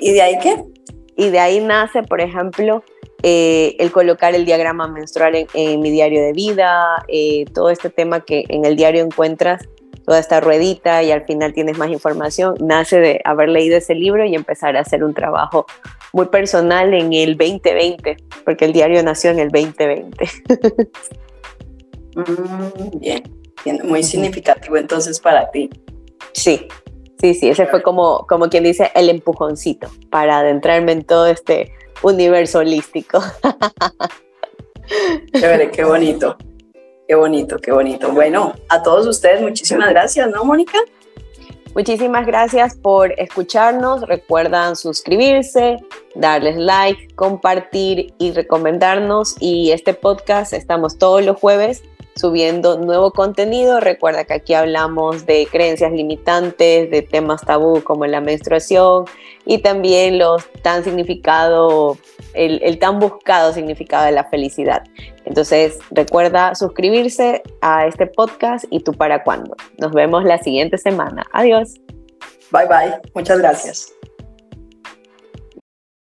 ¿Y 0.00 0.12
de 0.12 0.20
ahí 0.20 0.38
qué? 0.42 0.64
Y 1.16 1.28
de 1.28 1.38
ahí 1.38 1.60
nace, 1.60 2.02
por 2.02 2.20
ejemplo, 2.20 2.82
eh, 3.22 3.76
el 3.78 3.92
colocar 3.92 4.34
el 4.34 4.44
diagrama 4.46 4.88
menstrual 4.88 5.46
en, 5.54 5.80
mi 5.80 5.92
diario 5.92 6.22
de 6.22 6.32
vida, 6.32 7.04
eh, 7.06 7.44
todo 7.54 7.70
este 7.70 7.88
tema 7.88 8.24
que 8.24 8.46
en 8.48 8.64
el 8.64 8.74
diario 8.74 9.04
encuentras, 9.04 9.68
toda 10.04 10.18
esta 10.18 10.40
ruedita 10.40 11.04
y 11.04 11.12
al 11.12 11.24
final 11.24 11.52
tienes 11.52 11.78
más 11.78 11.90
información, 11.90 12.56
nace 12.58 12.98
de 12.98 13.20
haber 13.24 13.48
leído 13.48 13.76
ese 13.76 13.94
libro 13.94 14.24
y 14.24 14.34
empezar 14.34 14.76
a 14.76 14.80
hacer 14.80 15.04
un 15.04 15.14
trabajo 15.14 15.66
muy 16.12 16.26
personal 16.26 16.92
en 16.94 17.12
el 17.12 17.36
2020, 17.36 18.16
porque 18.44 18.64
el 18.64 18.72
diario 18.72 19.02
nació 19.02 19.30
en 19.30 19.38
el 19.38 19.48
2020. 19.50 20.30
Mm, 22.16 22.98
bien, 22.98 23.22
muy 23.84 24.02
significativo 24.02 24.76
entonces 24.76 25.20
para 25.20 25.50
ti. 25.50 25.70
Sí, 26.32 26.66
sí, 27.20 27.34
sí, 27.34 27.50
ese 27.50 27.66
fue 27.66 27.82
como, 27.82 28.26
como 28.26 28.48
quien 28.48 28.64
dice 28.64 28.90
el 28.94 29.08
empujoncito 29.10 29.88
para 30.10 30.38
adentrarme 30.38 30.92
en 30.92 31.04
todo 31.04 31.26
este 31.26 31.72
universo 32.02 32.58
holístico. 32.58 33.22
Chévere, 35.38 35.70
qué 35.70 35.84
bonito. 35.84 36.36
Qué 37.06 37.14
bonito, 37.14 37.58
qué 37.58 37.72
bonito. 37.72 38.12
Bueno, 38.12 38.54
a 38.68 38.82
todos 38.82 39.06
ustedes 39.06 39.40
muchísimas 39.40 39.88
gracias, 39.90 40.28
¿no, 40.30 40.44
Mónica? 40.44 40.78
Muchísimas 41.74 42.26
gracias 42.26 42.74
por 42.74 43.12
escucharnos. 43.16 44.02
Recuerdan 44.02 44.74
suscribirse, 44.74 45.76
darles 46.16 46.56
like, 46.56 47.14
compartir 47.14 48.12
y 48.18 48.32
recomendarnos. 48.32 49.36
Y 49.38 49.70
este 49.70 49.94
podcast 49.94 50.52
estamos 50.52 50.98
todos 50.98 51.24
los 51.24 51.38
jueves 51.38 51.84
subiendo 52.16 52.76
nuevo 52.76 53.12
contenido. 53.12 53.78
Recuerda 53.78 54.24
que 54.24 54.34
aquí 54.34 54.52
hablamos 54.54 55.26
de 55.26 55.46
creencias 55.50 55.92
limitantes, 55.92 56.90
de 56.90 57.02
temas 57.02 57.42
tabú 57.42 57.82
como 57.84 58.04
la 58.04 58.20
menstruación 58.20 59.04
y 59.46 59.58
también 59.58 60.18
los 60.18 60.50
tan 60.62 60.82
significado, 60.82 61.96
el, 62.34 62.60
el 62.64 62.80
tan 62.80 62.98
buscado 62.98 63.52
significado 63.52 64.06
de 64.06 64.12
la 64.12 64.24
felicidad. 64.24 64.82
Entonces, 65.30 65.78
recuerda 65.92 66.56
suscribirse 66.56 67.44
a 67.60 67.86
este 67.86 68.08
podcast 68.08 68.64
y 68.68 68.80
tú 68.80 68.92
para 68.92 69.22
cuándo. 69.22 69.54
Nos 69.78 69.92
vemos 69.92 70.24
la 70.24 70.38
siguiente 70.38 70.76
semana. 70.76 71.24
Adiós. 71.32 71.76
Bye 72.50 72.66
bye. 72.66 73.00
Muchas 73.14 73.38
gracias. 73.38 73.94